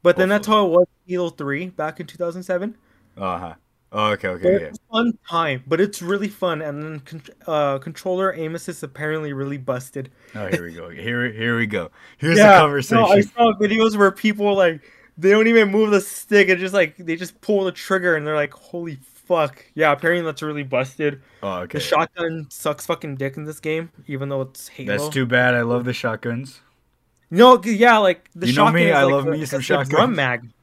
[0.03, 2.77] But then that's how it was Halo Three back in 2007.
[3.17, 3.53] Uh huh.
[3.91, 4.67] Oh, okay, But okay, yeah.
[4.67, 6.61] It's a fun time, but it's really fun.
[6.61, 10.11] And then con- uh, controller aim assist apparently really busted.
[10.35, 10.89] Oh, here we go.
[11.07, 11.89] Here, here we go.
[12.17, 12.97] Here's yeah, the conversation.
[12.97, 14.81] No, I saw videos where people like
[15.17, 18.27] they don't even move the stick and just like they just pull the trigger and
[18.27, 18.97] they're like, "Holy
[19.27, 21.21] fuck!" Yeah, apparently that's really busted.
[21.43, 21.77] oh, okay.
[21.77, 24.97] The shotgun sucks fucking dick in this game, even though it's Halo.
[24.97, 25.53] That's too bad.
[25.53, 26.61] I love the shotguns.
[27.29, 28.73] No, yeah, like the You know shotgun.
[28.75, 30.47] me, I like, love me some a drum mag.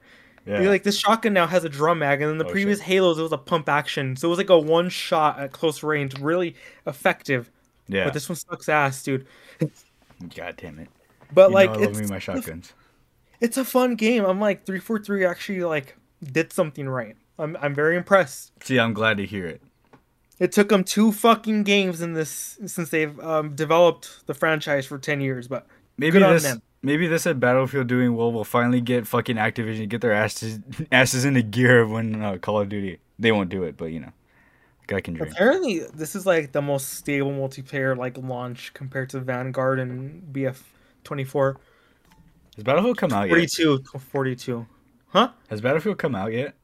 [0.46, 0.60] Yeah.
[0.68, 2.86] Like this shotgun now has a drum mag, and then the Oh, previous shit.
[2.88, 5.82] Halos it was a pump action, so it was like a one shot at close
[5.82, 6.54] range, really
[6.86, 7.50] effective.
[7.88, 8.04] yeah.
[8.04, 9.26] But this one sucks ass, dude.
[10.36, 10.90] God damn it.
[11.32, 12.74] But You like, know I love it's me my shotguns.
[13.40, 14.22] it's a fun game.
[14.26, 17.16] I'm like three four three actually like did something right.
[17.38, 18.52] I'm I'm very impressed.
[18.62, 19.62] See, I'm glad to hear it.
[20.38, 24.98] It took them two fucking games in this since they've um, developed the franchise for
[24.98, 25.66] ten years, but
[25.96, 26.42] Maybe this.
[26.42, 26.62] them.
[26.82, 30.58] Maybe this at Battlefield doing well will finally get fucking Activision get their asses
[30.92, 32.98] asses into gear of when uh, Call of Duty.
[33.18, 34.12] They won't do it, but you know,
[34.86, 35.30] guy can dream.
[35.32, 40.60] apparently this is like the most stable multiplayer like launch compared to Vanguard and BF
[41.04, 41.58] twenty four.
[42.56, 43.30] Has Battlefield come out yet?
[43.30, 44.66] 42 42
[45.08, 46.54] huh Has Battlefield come out yet?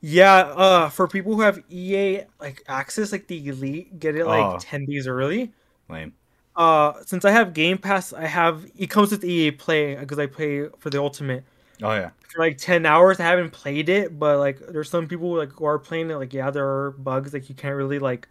[0.00, 4.44] Yeah uh for people who have ea like access like the elite get it like
[4.54, 4.58] Oh.
[4.60, 5.52] 10 days early
[5.88, 6.12] Lame.
[6.56, 10.26] uh since i have game pass i have it comes with ea play because i
[10.26, 11.44] play for the ultimate
[11.82, 12.10] Oh yeah.
[12.28, 15.64] for like 10 hours i haven't played it but like there's some people like who
[15.64, 18.28] are playing it like yeah there are bugs like you can't really like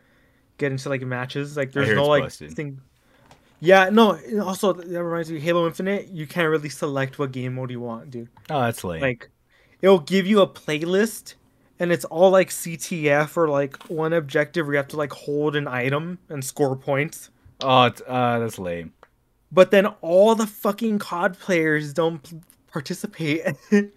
[0.58, 2.54] get into like matches like there's no like busted.
[2.54, 2.82] thing
[3.60, 7.72] yeah no also that reminds me halo infinite you can't really select what game mode
[7.72, 9.02] you want dude Oh, that's lame.
[9.02, 9.30] like
[9.82, 11.36] it'll give you a playlist
[11.80, 15.56] and it's all like CTF or like one objective where you have to like hold
[15.56, 17.30] an item and score points.
[17.64, 18.94] oh, it's, uh, that's lame.
[19.52, 23.46] But then all the fucking COD players don't participate.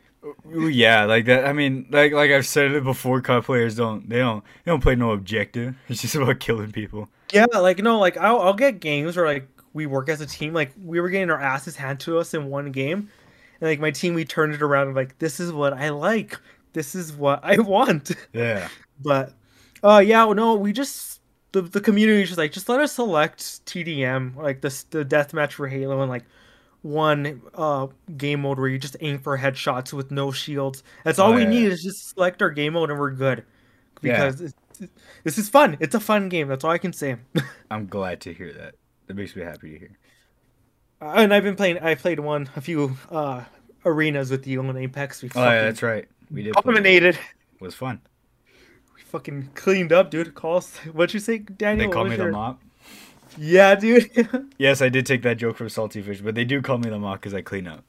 [0.52, 1.46] Yeah, like that.
[1.46, 3.22] I mean, like like I've said it before.
[3.22, 5.74] COD players don't they don't they don't play no objective.
[5.88, 7.08] It's just about killing people.
[7.32, 10.52] yeah, like no, like I'll, I'll get games where like we work as a team.
[10.52, 13.08] Like we were getting our asses handed to us in one game,
[13.62, 16.36] and like my team, we turned it around and like this is what I like.
[16.72, 18.10] This is what I want.
[18.32, 18.68] Yeah.
[19.02, 19.32] But
[19.82, 21.20] uh yeah, well, no, we just
[21.52, 25.52] the the community is just like just let us select TDM like the the deathmatch
[25.52, 26.24] for Halo and like
[26.82, 30.82] one uh game mode where you just aim for headshots with no shields.
[31.04, 31.48] That's all Oh, we yeah.
[31.48, 33.44] need is just select our game mode and we're good.
[34.02, 34.12] Yeah.
[34.30, 34.54] Because it's,
[35.24, 35.76] this is fun.
[35.80, 36.48] It's a fun game.
[36.48, 37.16] That's all I can say.
[37.70, 38.76] I'm glad to hear that.
[39.08, 39.98] That makes me happy to hear.
[41.02, 41.78] and I've been playing.
[41.80, 43.44] I played one a few uh
[43.84, 45.22] arenas with you on Apex.
[45.22, 46.08] We Oh yeah, that's right.
[46.30, 46.54] We did.
[46.54, 47.16] dominated.
[47.16, 48.00] It was fun.
[48.94, 50.34] We fucking cleaned up, dude.
[50.34, 50.76] Call us.
[50.92, 51.88] What'd you say, Daniel?
[51.88, 52.60] They call me your- the mop.
[53.38, 54.10] Yeah, dude.
[54.58, 56.98] Yes, I did take that joke from Salty Fish, but they do call me the
[56.98, 57.84] mop because I clean up.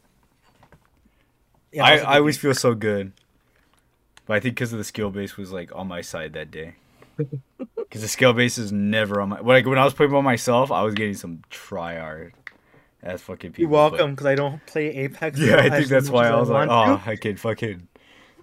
[1.71, 3.11] yeah, I, that was a I always feel so good.
[4.27, 6.75] But I think because of the skill base was like on my side that day.
[7.75, 10.71] Because the skill base is never on my like when I was playing by myself,
[10.71, 12.31] I was getting some tryhard
[13.03, 13.63] as fucking people.
[13.63, 15.37] You're welcome, because I don't play Apex.
[15.37, 17.09] Yeah, I think that's why I was like, oh, to.
[17.09, 17.85] I can fucking,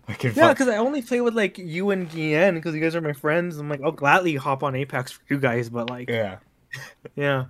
[0.08, 0.32] I can.
[0.34, 3.12] Yeah, because I only play with like you and Guillen because you guys are my
[3.12, 3.58] friends.
[3.58, 6.38] I'm like, I'll gladly hop on Apex for you guys, but like, yeah.
[7.16, 7.46] yeah.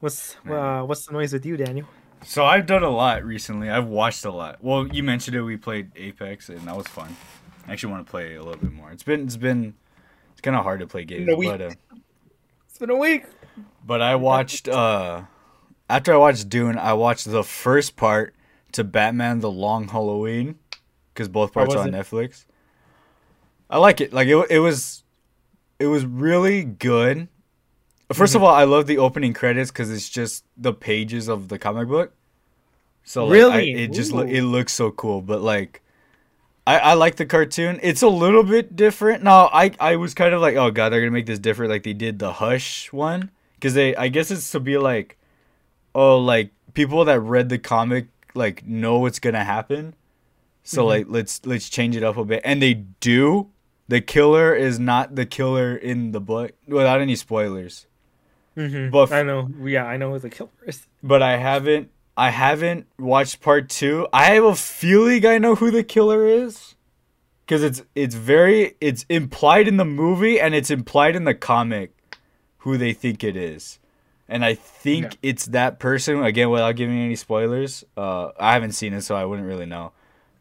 [0.00, 1.86] What's uh, what's the noise with you, Daniel?
[2.24, 3.68] So I've done a lot recently.
[3.68, 4.58] I've watched a lot.
[4.62, 5.42] Well, you mentioned it.
[5.42, 7.16] We played Apex, and that was fun.
[7.66, 8.90] I actually want to play a little bit more.
[8.92, 9.74] It's been, it's been,
[10.32, 11.48] it's kind of hard to play games, a week.
[11.50, 11.60] but.
[11.62, 11.70] Uh,
[12.68, 13.24] It's been a week.
[13.84, 15.22] But I watched uh
[15.90, 18.34] after I watched Dune, I watched the first part
[18.72, 20.58] to Batman: The Long Halloween
[21.12, 21.92] because both parts are on it?
[21.92, 22.44] Netflix.
[23.70, 24.12] I like it.
[24.12, 25.02] Like it, it was,
[25.78, 27.28] it was really good.
[28.10, 28.36] 1st Mm-hmm.
[28.36, 31.88] of all, I love the opening credits because it's just the pages of the comic
[31.88, 32.12] book.
[33.04, 33.74] So like, Really?
[33.74, 35.22] I, it just lo- it looks so cool.
[35.22, 35.80] But like,
[36.66, 37.80] I I like the cartoon.
[37.82, 39.22] It's a little bit different.
[39.24, 41.82] Now I I was kind of like, oh god, they're gonna make this different, like
[41.84, 45.16] they did the Hush one, because they I guess it's to be like,
[45.94, 49.94] oh like people that read the comic like know what's gonna happen.
[50.62, 50.88] So Mhm.
[50.88, 53.48] like let's let's change it up a bit, and they do.
[53.88, 57.86] The killer is not the killer in the book without any spoilers.
[58.56, 58.90] Mm-hmm.
[58.90, 59.48] But f- I know.
[59.64, 60.86] Yeah, I know who the killer is.
[61.02, 64.06] but I haven't I haven't watched part two.
[64.12, 66.74] I have a feeling I know who the killer is.
[67.48, 71.92] Cause it's it's very it's implied in the movie and it's implied in the comic
[72.58, 73.78] who they think it is.
[74.28, 75.30] And I think Yeah.
[75.30, 77.84] it's that person, again without giving any spoilers.
[77.96, 79.92] Uh I haven't seen it so I wouldn't really know.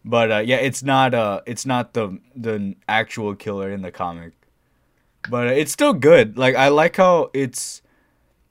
[0.03, 4.33] But uh yeah, it's not uh it's not the the actual killer in the comic.
[5.29, 6.37] But uh, it's still good.
[6.37, 7.81] Like I like how it's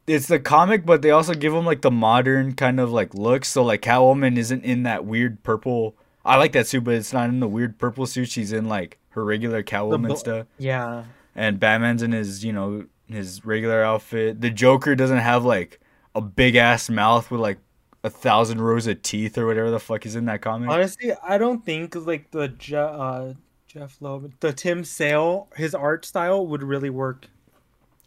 [0.07, 3.45] it's the comic, but they also give them like the modern kind of like look.
[3.45, 5.97] So like Catwoman isn't in that weird purple.
[6.25, 8.29] I like that suit, but it's not in the weird purple suit.
[8.29, 11.05] She's in like her regular Catwoman bl- stuff, Yeah.
[11.35, 14.41] and Batman's in his you know his regular outfit.
[14.41, 15.81] The Joker doesn't have like
[16.15, 17.59] a big ass mouth with like
[18.03, 20.71] a thousand rows of teeth or whatever the fuck is in that comic.
[20.71, 23.35] Honestly, I don't think like the Je- uh,
[23.67, 27.27] Jeph Loeb, the Tim Sale, his art style would really work.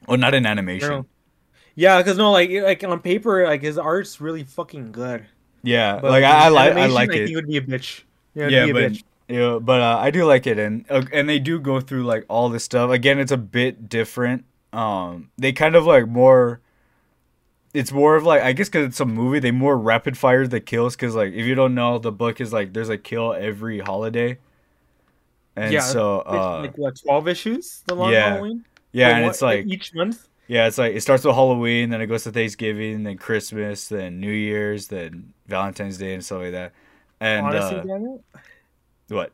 [0.08, 0.90] oh, not in animation.
[0.90, 1.06] No.
[1.76, 5.26] Yeah, because no, like like on paper, like his art's really fucking good.
[5.64, 7.30] Yeah, But like I, I like I like I it.
[7.32, 8.04] it would be a bitch.
[8.36, 9.04] Yeah, yeah, it'd be a but bitch.
[9.28, 12.26] yeah, but uh, I do like it, and uh, and they do go through like
[12.30, 12.92] all this stuff.
[12.92, 14.46] Again, it's a bit different.
[14.74, 16.60] Um, they kind of like more.
[17.74, 20.60] It's more of like I guess because it's a movie, they more rapid fire the
[20.62, 20.96] kills.
[20.96, 24.38] Because like if you don't know, the book is like there's a kill every holiday,
[25.56, 28.20] and yeah, so uh, like what twelve issues, the long yeah.
[28.20, 28.66] Halloween.
[28.92, 30.28] yeah, Or and what- it's like each month.
[30.48, 34.20] yeah, it's like it starts with Halloween, then it goes to Thanksgiving, then Christmas, then
[34.20, 36.74] New Year's, then Valentine's Day, and stuff like that.
[37.20, 38.24] And Honestly, uh, Daniel,
[39.10, 39.32] what?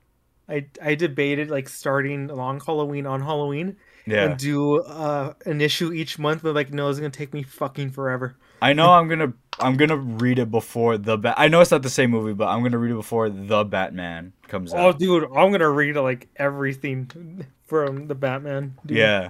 [0.47, 3.77] I I debated like starting long Halloween on Halloween
[4.09, 7.43] Yeah, and do uh an issue each month, but like no, it's gonna take me
[7.43, 8.35] fucking forever.
[8.61, 11.35] I know I'm gonna I'm gonna read it before the bat.
[11.37, 14.33] I know it's not the same movie, but I'm gonna read it before the Batman
[14.47, 14.79] comes out.
[14.95, 18.75] Oh, dude, I'm gonna read like everything from the Batman.
[18.85, 18.97] Dude.
[18.97, 19.29] yeah,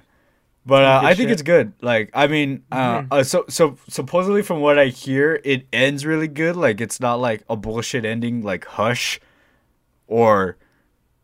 [0.65, 1.31] but uh, I think shit.
[1.31, 1.73] it's good.
[1.81, 3.07] Like I mean, uh, Mhm.
[3.11, 6.55] uh, so so supposedly from what I hear, it ends really good.
[6.55, 9.19] Like it's not like a bullshit ending like Hush
[10.07, 10.57] or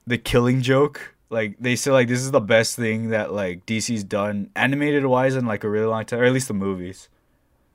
[0.06, 1.14] the Killing Joke.
[1.30, 5.36] Like they say, like this is the best thing that like DC's done animated wise
[5.36, 7.09] in like a really long time, or at least the movies.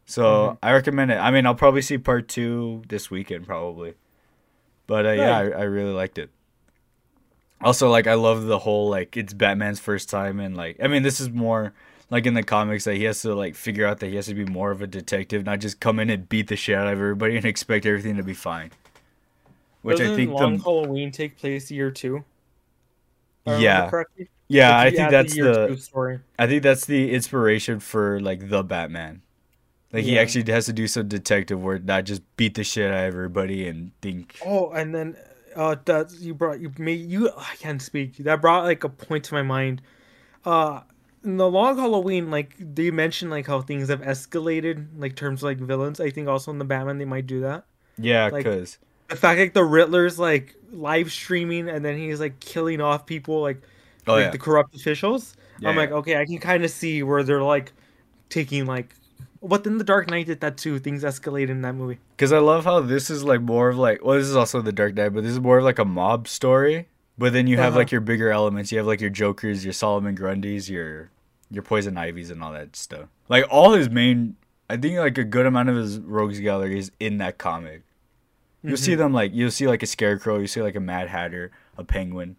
[0.06, 0.58] So Mhm.
[0.62, 1.16] I recommend it.
[1.16, 3.94] I mean, I'll probably see part two this weekend, probably.
[4.86, 6.30] But uh, yeah, I, I really liked it.
[7.62, 11.02] Also, like I love the whole like it's Batman's first time, and like I mean,
[11.02, 11.72] this is more
[12.08, 14.34] like in the comics that he has to like figure out that he has to
[14.34, 16.92] be more of a detective, not just come in and beat the shit out of
[16.92, 18.70] everybody and expect everything to be fine.
[19.82, 22.24] Which Doesn't I think Long the Halloween take place year two.
[23.46, 24.24] If I remember Yeah.
[24.48, 26.20] yeah, I think that's the story.
[26.38, 29.22] I think that's the inspiration for like the Batman.
[29.92, 33.08] Like he actually has to do some detective work, not just beat the shit out
[33.08, 34.38] of everybody and think.
[34.46, 35.16] Oh, and then
[35.56, 38.18] uh, that you brought you made you I can't speak.
[38.18, 39.82] That brought like a point to my mind.
[40.44, 40.82] Uh,
[41.24, 45.44] in the Long Halloween, like they mentioned like how things have escalated, like terms of,
[45.48, 45.98] like villains.
[46.00, 47.64] I think also in the Batman they might do that.
[47.98, 48.78] Yeah, Like- cause
[49.10, 53.42] The fact like the Riddler's like live streaming and then he's like killing off people
[53.42, 53.60] like,
[54.06, 55.36] oh like yeah, the corrupt officials.
[55.58, 55.80] I'm Yeah.
[55.82, 57.72] like, okay, I can kind of see where they're like
[58.28, 58.94] taking like.
[59.42, 60.78] But then the Dark Knight did that too.
[60.78, 61.98] Things escalated in that movie.
[62.16, 64.72] Because I love how this is like more of like well, this is also the
[64.72, 66.88] Dark Knight, but this is more of like a mob story.
[67.18, 67.78] But then you have Uh-huh.
[67.80, 68.70] like your bigger elements.
[68.72, 71.10] You have like your Jokers, your Solomon Grundys, your
[71.50, 73.08] your Poison Ivies, and all that stuff.
[73.28, 74.36] Like all his main,
[74.70, 77.82] I think like a good amount of his rogues gallery is in that comic.
[78.62, 81.50] You'll see them like you'll see like a Scarecrow, you see like a Mad Hatter,
[81.78, 82.36] a Penguin,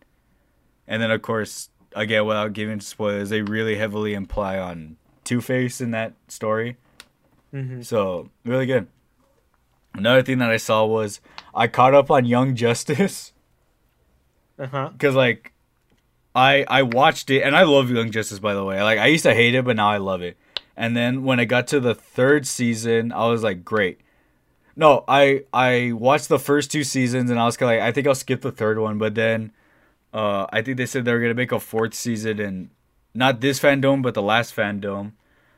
[0.87, 5.81] and then of course again without giving spoilers, they really heavily imply on Two Face
[5.81, 6.77] in that story.
[7.53, 7.81] Mm-hmm.
[7.81, 8.87] So really good.
[9.93, 11.19] Another thing that I saw was
[11.53, 13.33] I caught up on Young Justice
[14.59, 14.89] Uh huh.
[14.93, 15.51] because like
[16.35, 18.81] I I watched it and I love Young Justice by the way.
[18.83, 20.37] Like I used to hate it, but now I love it.
[20.77, 23.99] And then when I got to the third season, I was like, great.
[24.75, 27.91] No, I I watched the first two seasons and I was kind of like, I
[27.91, 28.97] think I'll skip the third one.
[28.97, 29.51] But then,
[30.13, 32.69] uh, I think they said they were gonna make a fourth season and
[33.13, 35.11] not this fandom, but the last fandom.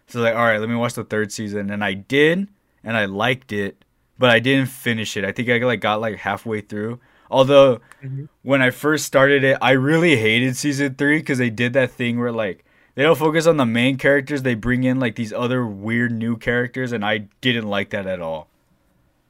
[0.07, 2.47] So like, all right, let me watch the third season, and I did,
[2.83, 3.85] and I liked it,
[4.19, 5.23] but I didn't finish it.
[5.23, 6.99] I think I like got like halfway through.
[7.31, 8.27] Although Mhm.
[8.43, 12.19] when I first started it, I really hated season three because they did that thing
[12.19, 15.65] where like they don't focus on the main characters; they bring in like these other
[15.65, 18.49] weird new characters, and I didn't like that at all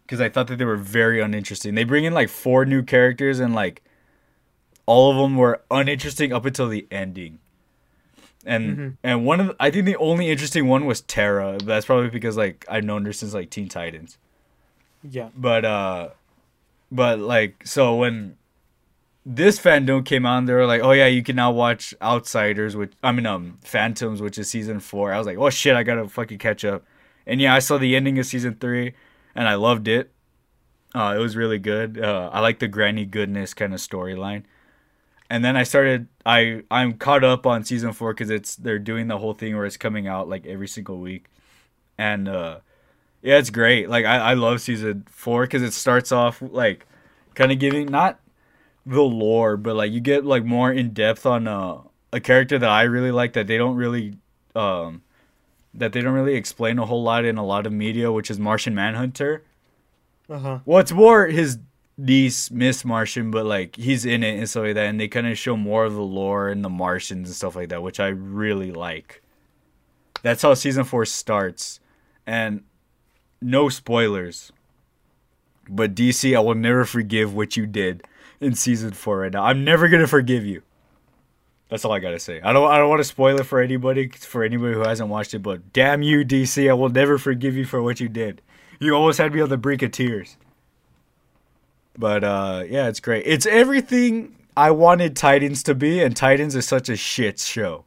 [0.06, 1.76] because I thought that they were very uninteresting.
[1.76, 3.82] They bring in like four new characters, and like
[4.86, 7.40] all of them were uninteresting up until the ending.
[8.46, 8.98] And Mhm.
[9.04, 11.58] and one of the, I think the only interesting one was Terra.
[11.64, 14.18] That's probably because like I've known her since like Teen Titans.
[15.10, 15.30] Yeah.
[15.36, 16.10] But uh
[16.92, 18.36] but like so when
[19.26, 22.92] this fandom came out, they were like, "Oh yeah, you can now watch Outsiders," which
[23.02, 25.14] I mean, um, Phantoms, which is season four.
[25.14, 26.84] I was like, "Oh shit, I gotta fucking catch up."
[27.26, 28.92] And yeah, I saw the ending of season three,
[29.36, 30.12] and I loved it.
[30.96, 32.00] Uh, it was really good.
[32.00, 34.44] Uh, I like the Granny Goodness kind of storyline.
[35.30, 36.08] And then I started.
[36.26, 39.66] I I'm caught up on season four because it's they're doing the whole thing where
[39.66, 41.26] it's coming out like every single week,
[41.98, 42.60] and uh,
[43.24, 43.90] yeah, it's great.
[43.90, 46.86] Like I I love season four because it starts off like
[47.34, 48.20] kind of giving not
[48.86, 51.80] the lore, but like you get like more in depth on uh,
[52.12, 54.18] a character that I really like that they don't really
[54.56, 55.02] um
[55.74, 58.40] that they don't really explain a whole lot in a lot of media, which is
[58.40, 59.44] Martian Manhunter.
[60.30, 60.60] Uh huh.
[60.66, 61.58] Well, it's more his
[61.98, 65.28] niece, Miss Martian, but like he's in it and stuff like that, and they kind
[65.28, 68.08] of show more of the lore and the Martians and stuff like that, which I
[68.08, 69.22] really like.
[70.22, 71.80] That's how season four starts,
[72.26, 72.64] and
[73.42, 74.52] no spoilers.
[75.70, 78.04] But DC, I will never forgive what you did
[78.40, 79.46] in season four right now.
[79.46, 80.62] I'm never gonna forgive you.
[81.70, 82.40] That's all I gotta say.
[82.42, 82.70] I don't.
[82.70, 85.40] I don't want to spoil it for anybody, for anybody who hasn't watched it.
[85.40, 86.70] But damn you, DC!
[86.70, 88.42] I will never forgive you for what you did.
[88.80, 90.38] You almost had me on the brink of tears.
[91.98, 93.24] But uh, yeah, it's great.
[93.26, 97.86] It's everything I wanted Titans to be, and Titans is such a shit show.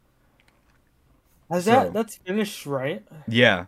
[1.51, 3.05] Has So- that that's finished right?
[3.29, 3.67] Yeah.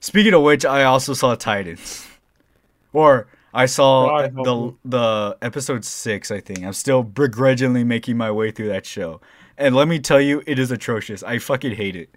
[0.00, 2.06] Speaking of which, I also saw Titans,
[2.92, 6.30] or I saw the the episode six.
[6.30, 9.22] I think I'm still begrudgingly making my way through that show,
[9.58, 11.22] and let me tell you, it is atrocious.
[11.22, 12.10] I fucking hate it.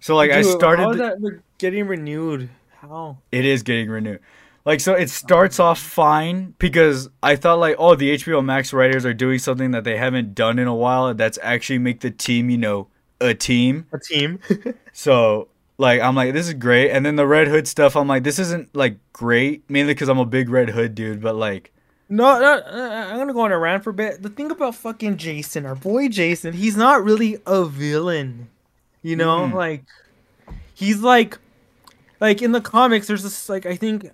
[0.00, 0.82] So like I started.
[0.82, 2.48] How is that re- getting renewed?
[2.80, 3.18] How?
[3.30, 4.20] It is getting renewed.
[4.64, 9.06] Like so it starts off fine because I thought like oh the HBO Max writers
[9.06, 12.10] are doing something that they haven't done in a while and that's actually make the
[12.10, 12.88] team, you know,
[13.20, 13.86] a team.
[13.92, 14.40] A team?
[14.92, 15.48] So
[15.78, 18.38] like I'm like this is great and then the Red Hood stuff I'm like this
[18.38, 21.72] isn't like great mainly cuz I'm a big Red Hood dude but like
[22.10, 24.22] no, no, uh, I'm gonna go on a rant for a bit.
[24.22, 28.48] The thing about fucking Jason, our boy Jason, he's not really a villain.
[29.02, 29.54] You know, Mm.
[29.54, 29.84] like
[30.74, 31.38] he's like,
[32.20, 34.04] like in the comics, there's this like I think,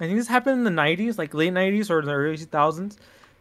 [0.00, 2.96] I think this happened in the '90s, like late '90s or the early 2000s.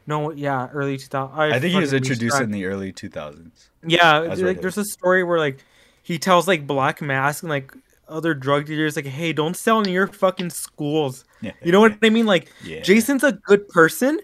[0.05, 1.53] No, yeah, early 2000s.
[1.53, 3.69] I think he was introduced in the early 2000s.
[3.87, 5.63] Yeah, like there's a story where like
[6.03, 7.73] he tells like Black Mask and like
[8.13, 11.51] other drug dealers like, "Hey, don't sell in your fucking schools." Yeah.
[11.63, 12.25] You know what I mean?
[12.25, 12.81] Like Yeah.
[12.81, 14.19] Jason's a good person,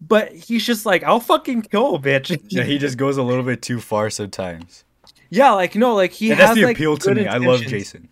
[0.00, 3.42] but he's just like, "I'll fucking kill a bitch." Yeah, he just goes a little
[3.44, 4.84] bit too far sometimes.
[5.30, 7.26] yeah, like no, like he And has that's the like, appeal to me.
[7.26, 7.62] I love.
[7.62, 8.08] Jason.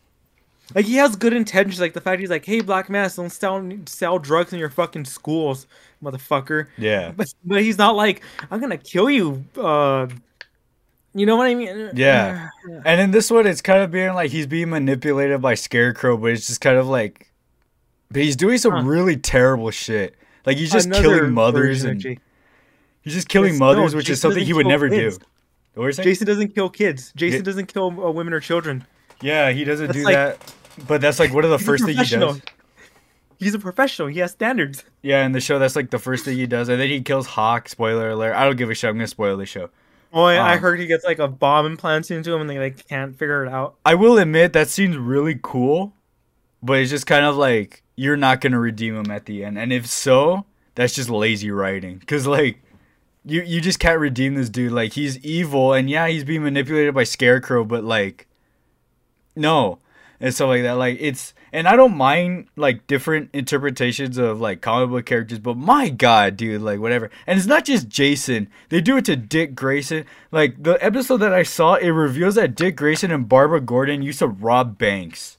[0.74, 1.80] Like he has good intentions.
[1.80, 5.07] Like the fact he's like, "Hey, Black Mask, don't sell sell drugs in your fucking
[5.07, 5.66] schools,
[6.03, 7.12] motherfucker." Yeah.
[7.16, 10.09] But but he's not like, "I'm gonna kill you." Uh,
[11.18, 11.90] You know what I mean?
[11.94, 12.50] Yeah.
[12.84, 16.30] And in this one, it's kind of being like he's being manipulated by Scarecrow, but
[16.32, 17.30] it's just kind of like,
[18.10, 18.82] but he's doing some Huh.
[18.82, 20.14] really terrible shit.
[20.46, 22.02] Like he's just Another killing mothers and
[23.02, 25.18] he's just killing mothers, no, which is something he would never kids.
[25.18, 25.24] do.
[25.74, 26.04] What were you saying?
[26.04, 27.12] Jason doesn't kill kids.
[27.16, 27.44] Jason Yeah.
[27.44, 28.86] doesn't kill uh, women or children.
[29.20, 30.54] Yeah, he doesn't That's do like- that.
[30.86, 32.40] But that's like one of the first things he does.
[33.38, 34.06] He's a professional.
[34.08, 34.84] He has standards.
[35.02, 37.26] Yeah, in the show, that's like the first thing he does, and then he kills
[37.26, 37.68] Hawk.
[37.68, 38.34] Spoiler alert!
[38.34, 38.88] I don't give a shit.
[38.90, 39.70] I'm gonna spoil the show.
[40.12, 42.59] Oh, I, I Um, heard he gets like a bomb implanted into him, and they
[42.59, 43.76] like can't figure it out.
[43.84, 45.94] I will admit that seems really cool,
[46.62, 49.72] but it's just kind of like you're not gonna redeem him at the end, and
[49.72, 50.44] if so,
[50.74, 52.00] that's just lazy writing.
[52.06, 52.61] Cause like
[53.24, 54.72] you you just can't redeem this dude.
[54.72, 58.26] Like he's evil, and yeah, he's being manipulated by Scarecrow, but like
[59.36, 59.78] no,
[60.20, 60.72] and stuff like that.
[60.72, 65.57] Like it's and I don't mind like different interpretations of like comic book characters, but
[65.57, 67.11] my god, dude, like whatever.
[67.26, 68.49] And it's not just Jason.
[68.68, 70.05] They do it to Dick Grayson.
[70.30, 74.18] Like the episode that I saw, it reveals that Dick Grayson and Barbara Gordon used
[74.20, 75.38] to rob banks.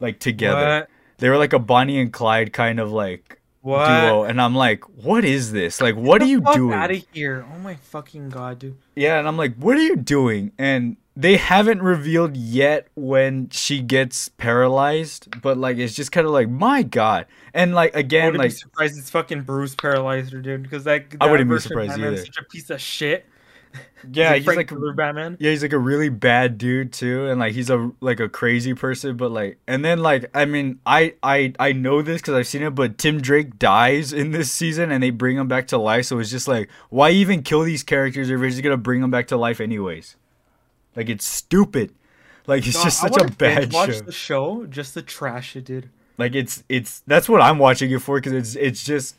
[0.00, 0.80] Like together.
[0.80, 0.90] What?
[1.18, 3.88] They were like a Bonnie and Clyde kind of like What?
[3.88, 4.22] duo.
[4.22, 5.80] And I'm like, what is this?
[5.80, 6.74] Like what are you doing?
[6.78, 7.44] Out of here!
[7.52, 8.76] Oh my fucking god, dude.
[8.94, 10.52] Yeah, and I'm like, what are you doing?
[10.58, 16.32] And they haven't revealed yet when she gets paralyzed, but like it's just kind of
[16.32, 17.26] like, my god.
[17.52, 20.62] And like again, like be surprised it's fucking Bruce paralyzed her, dude.
[20.62, 22.24] Because like I wouldn't be surprised Batman either.
[22.24, 23.26] Such a piece of shit.
[24.12, 25.36] yeah, Like he's like Miller Batman.
[25.40, 28.74] yeah, he's like a really bad dude too, and like he's a like a crazy
[28.74, 32.46] person, but like and then like I mean I I I know this because I've
[32.46, 35.78] seen it, but Tim Drake dies in this season, and they bring him back to
[35.78, 36.04] life.
[36.04, 39.10] So it's just like, why even kill these characters if you're just gonna bring them
[39.10, 40.14] back to life anyways?
[40.96, 41.92] Like it's stupid.
[42.46, 44.00] Like it's No, just such a bad watch show.
[44.00, 45.90] the show just the trash it, did.
[46.16, 49.16] Like it's it's that's what I'm watching it for because it's it's just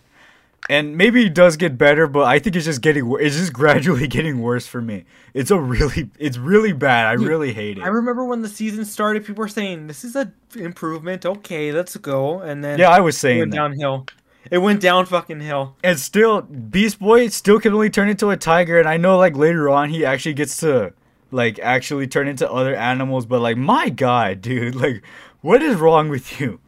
[0.70, 4.07] and maybe it does get better, but I think it's just getting it's just gradually
[4.07, 5.05] getting worse for me.
[5.34, 7.05] It's a really it's really bad.
[7.05, 7.84] I really hate it.
[7.84, 11.26] I remember when the season started, people were saying this is a improvement.
[11.26, 13.57] Okay, let's go, and then yeah, I was it saying went that.
[13.57, 14.05] downhill.
[14.51, 15.76] It went down fucking hill.
[15.84, 19.38] And still, Beast Boy still can only turn into a tiger, and I know like
[19.38, 20.93] later on he actually gets to
[21.32, 25.04] like actually turn into other animals, but like my god, dude, like
[25.42, 26.60] what is wrong with you?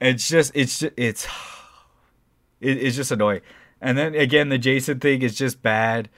[0.00, 1.26] It's just it's just, it's
[2.60, 3.40] it, it's just annoying.
[3.80, 6.08] And then again, the Jason thing is just bad.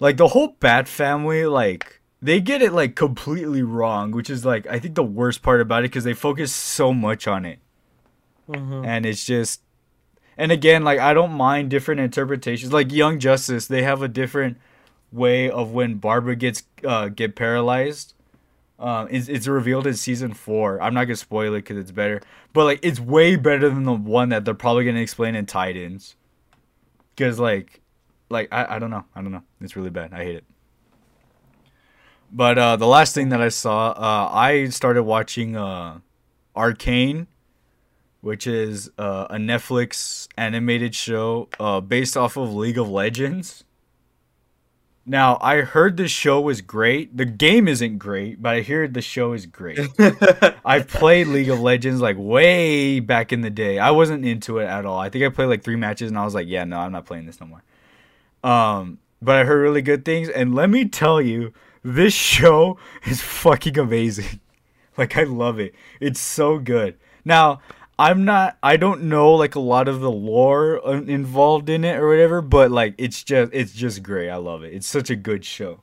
[0.00, 4.66] Like the whole Bat family, like they get it like completely wrong, which is like
[4.66, 7.58] I think the worst part about it because they focus so much on it
[8.48, 8.84] Mhm.
[8.84, 9.62] and it's just
[10.36, 14.58] and again like i don't mind different interpretations like young justice they have a different
[15.12, 18.14] way of when barbara gets uh get paralyzed
[18.78, 20.80] um it's, it's revealed in season four.
[20.82, 22.20] I'm not gonna spoil it because it's better
[22.52, 26.16] but like it's way better than the one that they're probably gonna explain in titans.
[27.14, 27.80] Because like
[28.30, 29.04] like I, I don't know.
[29.14, 29.42] I don't know.
[29.60, 30.12] It's really bad.
[30.12, 30.44] I hate it.
[32.32, 36.00] But uh the last thing that i saw uh i started watching uh
[36.56, 37.26] arcane
[38.22, 43.64] which is uh, a Netflix animated show uh, based off of League of Legends.
[45.04, 47.16] Now, I heard the show was great.
[47.16, 49.80] The game isn't great, but I hear the show is great.
[50.64, 53.80] I've played League of Legends like way back in the day.
[53.80, 54.98] I wasn't into it at all.
[54.98, 57.04] I think I played like three matches and I was like, yeah, no, I'm not
[57.04, 57.62] playing this no more.
[58.44, 61.52] Um, but I heard really good things, and let me tell you,
[61.84, 64.40] this show is fucking amazing.
[64.94, 65.74] Like I love it.
[66.00, 66.98] It's so good.
[67.24, 67.62] Now,
[67.98, 70.76] I'm not I don't know like a lot of the lore
[71.08, 74.30] involved in it or whatever, but like it's just it's just great.
[74.30, 74.72] I love it.
[74.72, 75.80] It's such a good show.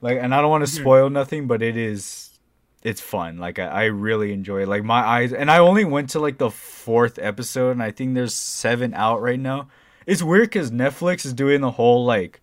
[0.00, 0.80] Like and I don't want to hmm.
[0.82, 2.38] spoil nothing, but it is
[2.82, 3.38] it's fun.
[3.38, 4.68] Like I, I really enjoy it.
[4.68, 8.14] Like my eyes and I only went to like the fourth episode and I think
[8.14, 9.68] there's seven out right now.
[10.06, 12.40] It's weird cuz Netflix is doing the whole like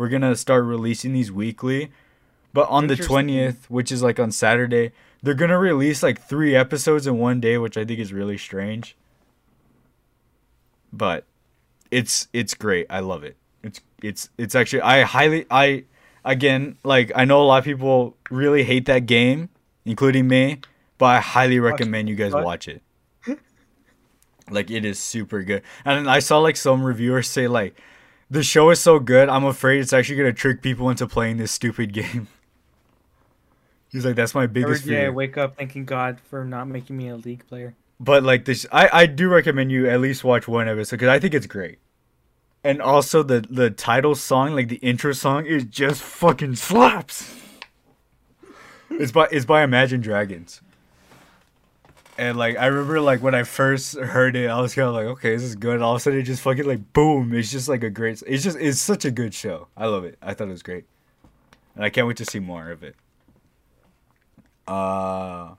[0.00, 1.90] we're going to start releasing these weekly.
[2.54, 4.92] But on the 20th, which is like on Saturday,
[5.22, 8.38] they're going to release like 3 episodes in one day, which I think is really
[8.38, 8.96] strange.
[10.92, 11.24] But
[11.90, 12.86] it's it's great.
[12.90, 13.36] I love it.
[13.62, 15.84] It's it's it's actually I highly I
[16.24, 19.50] again, like I know a lot of people really hate that game,
[19.84, 20.60] including me,
[20.98, 22.82] but I highly recommend you guys watch it.
[24.50, 25.62] like it is super good.
[25.84, 27.80] And I saw like some reviewers say like
[28.30, 31.52] the show is so good, I'm afraid it's actually gonna trick people into playing this
[31.52, 32.28] stupid game.
[33.90, 36.96] He's like, that's my Every biggest day I wake up thanking God for not making
[36.96, 37.74] me a league player.
[37.98, 41.18] But like this, I I do recommend you at least watch one episode because I
[41.18, 41.78] think it's great.
[42.62, 47.34] And also the the title song, like the intro song, is just fucking slaps.
[48.90, 50.60] It's by it's by Imagine Dragons.
[52.16, 55.06] And like I remember like when I first heard it, I was kind of like,
[55.06, 55.74] okay, this is good.
[55.74, 57.34] And all of a sudden, it just fucking like boom.
[57.34, 58.22] It's just like a great.
[58.26, 59.68] It's just it's such a good show.
[59.76, 60.16] I love it.
[60.22, 60.84] I thought it was great,
[61.74, 62.94] and I can't wait to see more of it.
[64.66, 65.54] Uh,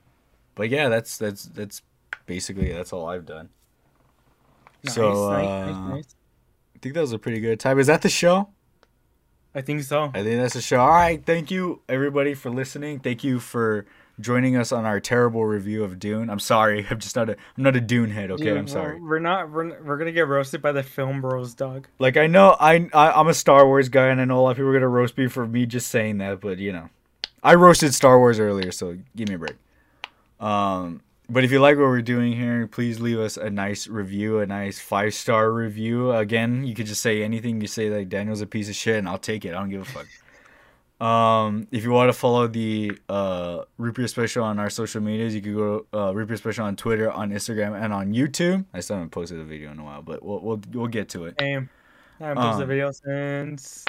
[0.56, 1.82] but yeah, that's that's that's
[2.26, 3.50] basically that's all I've done.
[4.84, 6.16] Nice, so nice, uh, nice, nice.
[6.76, 7.80] I think that was a pretty good time.
[7.80, 8.50] Is that the show?
[9.54, 10.12] I think so.
[10.14, 10.80] I think that's the show.
[10.80, 13.00] All right, thank you everybody for listening.
[13.00, 13.86] Thank you for
[14.20, 16.30] joining us on our terrible review of Dune.
[16.30, 18.32] I'm sorry, I'm just not a I'm not a Dune head.
[18.32, 19.00] Okay, Dude, I'm sorry.
[19.02, 19.52] We're, not.
[19.52, 21.88] We're, we're gonna get roasted by the film bros, dog.
[22.00, 24.52] Like I know I, I I'm a Star Wars guy, and I know a lot
[24.52, 26.90] of people are gonna roast me for me just saying that, but you know,
[27.44, 29.56] I roasted Star Wars earlier, so give me a break.
[30.40, 34.40] Um, but if you like what we're doing here, please leave us a nice review,
[34.40, 36.12] a nice five star review.
[36.12, 37.62] Again, you could just say anything.
[37.62, 39.50] You say like Daniel's a piece of shit, and I'll take it.
[39.50, 40.08] I don't give a fuck.
[41.02, 45.34] Um, if you want to follow the uh Root Beer Special on our social medias,
[45.34, 48.66] you can go uh, Root Beer Special on Twitter, on Instagram, and on YouTube.
[48.72, 51.26] I still haven't posted a video in a while, but we'll we'll, we'll get to
[51.26, 51.38] it.
[51.40, 51.72] Damn.
[52.20, 53.84] I haven't posted Um, a video since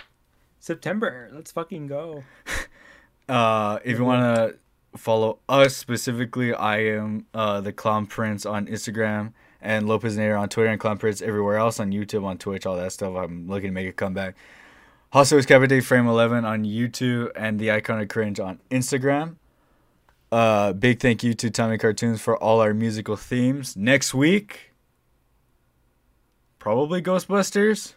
[0.59, 1.28] September.
[1.34, 2.24] Let's fucking go.
[3.32, 4.58] Uh, if you want to
[4.98, 10.68] follow us specifically, I am uh, the Clown Prince on Instagram and Lopezzinator on Twitter
[10.68, 13.16] and Clown Prince everywhere else on YouTube, on Twitch, all that stuff.
[13.16, 14.36] I'm looking to make a comeback.
[15.14, 19.36] Also, is Cabaret Frame 11 on YouTube and the Icon of Cringe on Instagram.
[20.30, 23.78] Uh, big thank you to Tommy Cartoons for all our musical themes.
[23.78, 24.72] Next week,
[26.58, 27.94] probably Ghostbusters.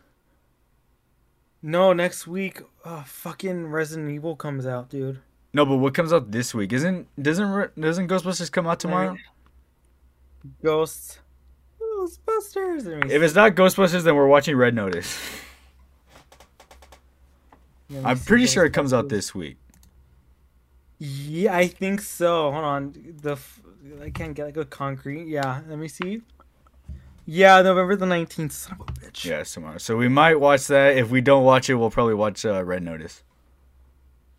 [1.67, 5.19] No, next week, uh, fucking Resident Evil comes out, dude.
[5.51, 6.71] No, but what comes out this week?
[6.71, 9.17] Isn't doesn't doesn't Ghostbusters come out tomorrow?
[10.63, 11.21] Ghosts.
[11.81, 13.09] Ghostbusters.
[13.09, 15.19] If it's not Ghostbusters, then we're watching Red Notice.
[18.03, 19.57] I'm pretty sure it comes out this week.
[20.99, 22.51] Yeah, I think so.
[22.51, 22.93] Hold on.
[23.23, 23.59] The f-
[24.03, 25.25] I can't get like a concrete.
[25.25, 26.21] Yeah, let me see.
[27.25, 28.51] Yeah, November the 19th.
[28.51, 29.25] Son of a bitch.
[29.25, 29.77] Yeah, it's tomorrow.
[29.79, 30.97] So we might watch that.
[30.97, 33.23] If we don't watch it, we'll probably watch uh, Red Notice.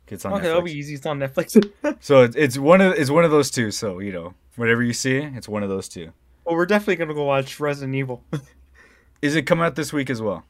[0.08, 0.74] It's on Okay, that'll be Netflix.
[0.74, 0.94] easy.
[0.94, 1.72] It's on Netflix.
[2.00, 3.70] So it's, it's one of it's one of those two.
[3.72, 6.12] So you know, whatever you see, it's one of those two.
[6.44, 8.22] well, we're definitely gonna go watch Resident Evil.
[9.22, 10.44] Is it coming out this week as well?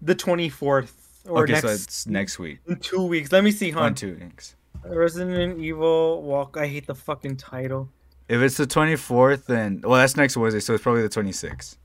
[0.00, 0.92] the 24th
[1.28, 2.58] or okay, next so it's next week.
[2.66, 3.32] in two weeks.
[3.32, 4.54] Let me see, On two weeks.
[4.84, 6.56] Resident Evil Walk.
[6.58, 7.88] I hate the fucking title.
[8.28, 11.76] If it's the 24th, then well, that's next Wednesday, so it's probably the 26th,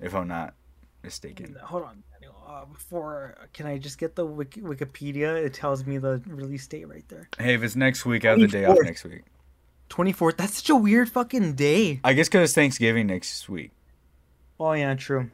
[0.00, 0.54] if I'm not
[1.02, 1.56] mistaken.
[1.62, 2.02] Hold on.
[2.12, 2.36] Daniel.
[2.46, 5.36] Uh, before, can I just get the Wiki- Wikipedia?
[5.42, 7.28] It tells me the release date right there.
[7.38, 9.22] Hey, if it's next week, I have the day off next week.
[9.90, 10.36] 24th.
[10.36, 12.00] That's such a weird fucking day.
[12.02, 13.70] I guess because it's Thanksgiving next week.
[14.58, 15.30] Oh yeah, true.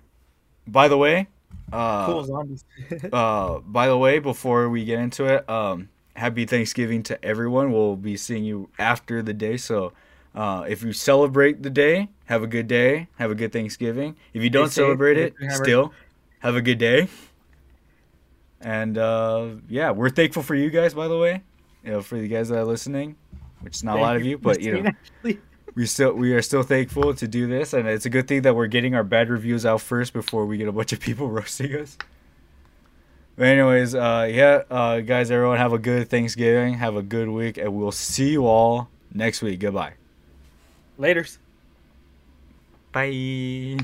[0.66, 1.28] By the way,
[1.72, 2.64] uh, cool zombies.
[3.12, 7.72] uh, by the way, before we get into it, um, happy Thanksgiving to everyone.
[7.72, 9.56] We'll be seeing you after the day.
[9.56, 9.92] So,
[10.34, 13.08] uh, if you celebrate the day, have a good day.
[13.18, 14.16] Have a good Thanksgiving.
[14.32, 15.92] If you don't celebrate it, still
[16.40, 17.08] have a good day.
[18.60, 21.42] And uh, yeah, we're thankful for you guys, by the way.
[21.84, 23.16] You know, for the guys that are listening,
[23.60, 24.90] which is not a lot of you, but you know,
[25.74, 28.56] we still we are still thankful to do this, and it's a good thing that
[28.56, 31.74] we're getting our bad reviews out first before we get a bunch of people roasting
[31.76, 31.96] us.
[33.36, 37.56] But anyways, uh, yeah, uh, guys, everyone have a good Thanksgiving, have a good week,
[37.56, 39.60] and we'll see you all next week.
[39.60, 39.92] Goodbye.
[40.98, 41.38] Laters.
[42.92, 43.78] Bye.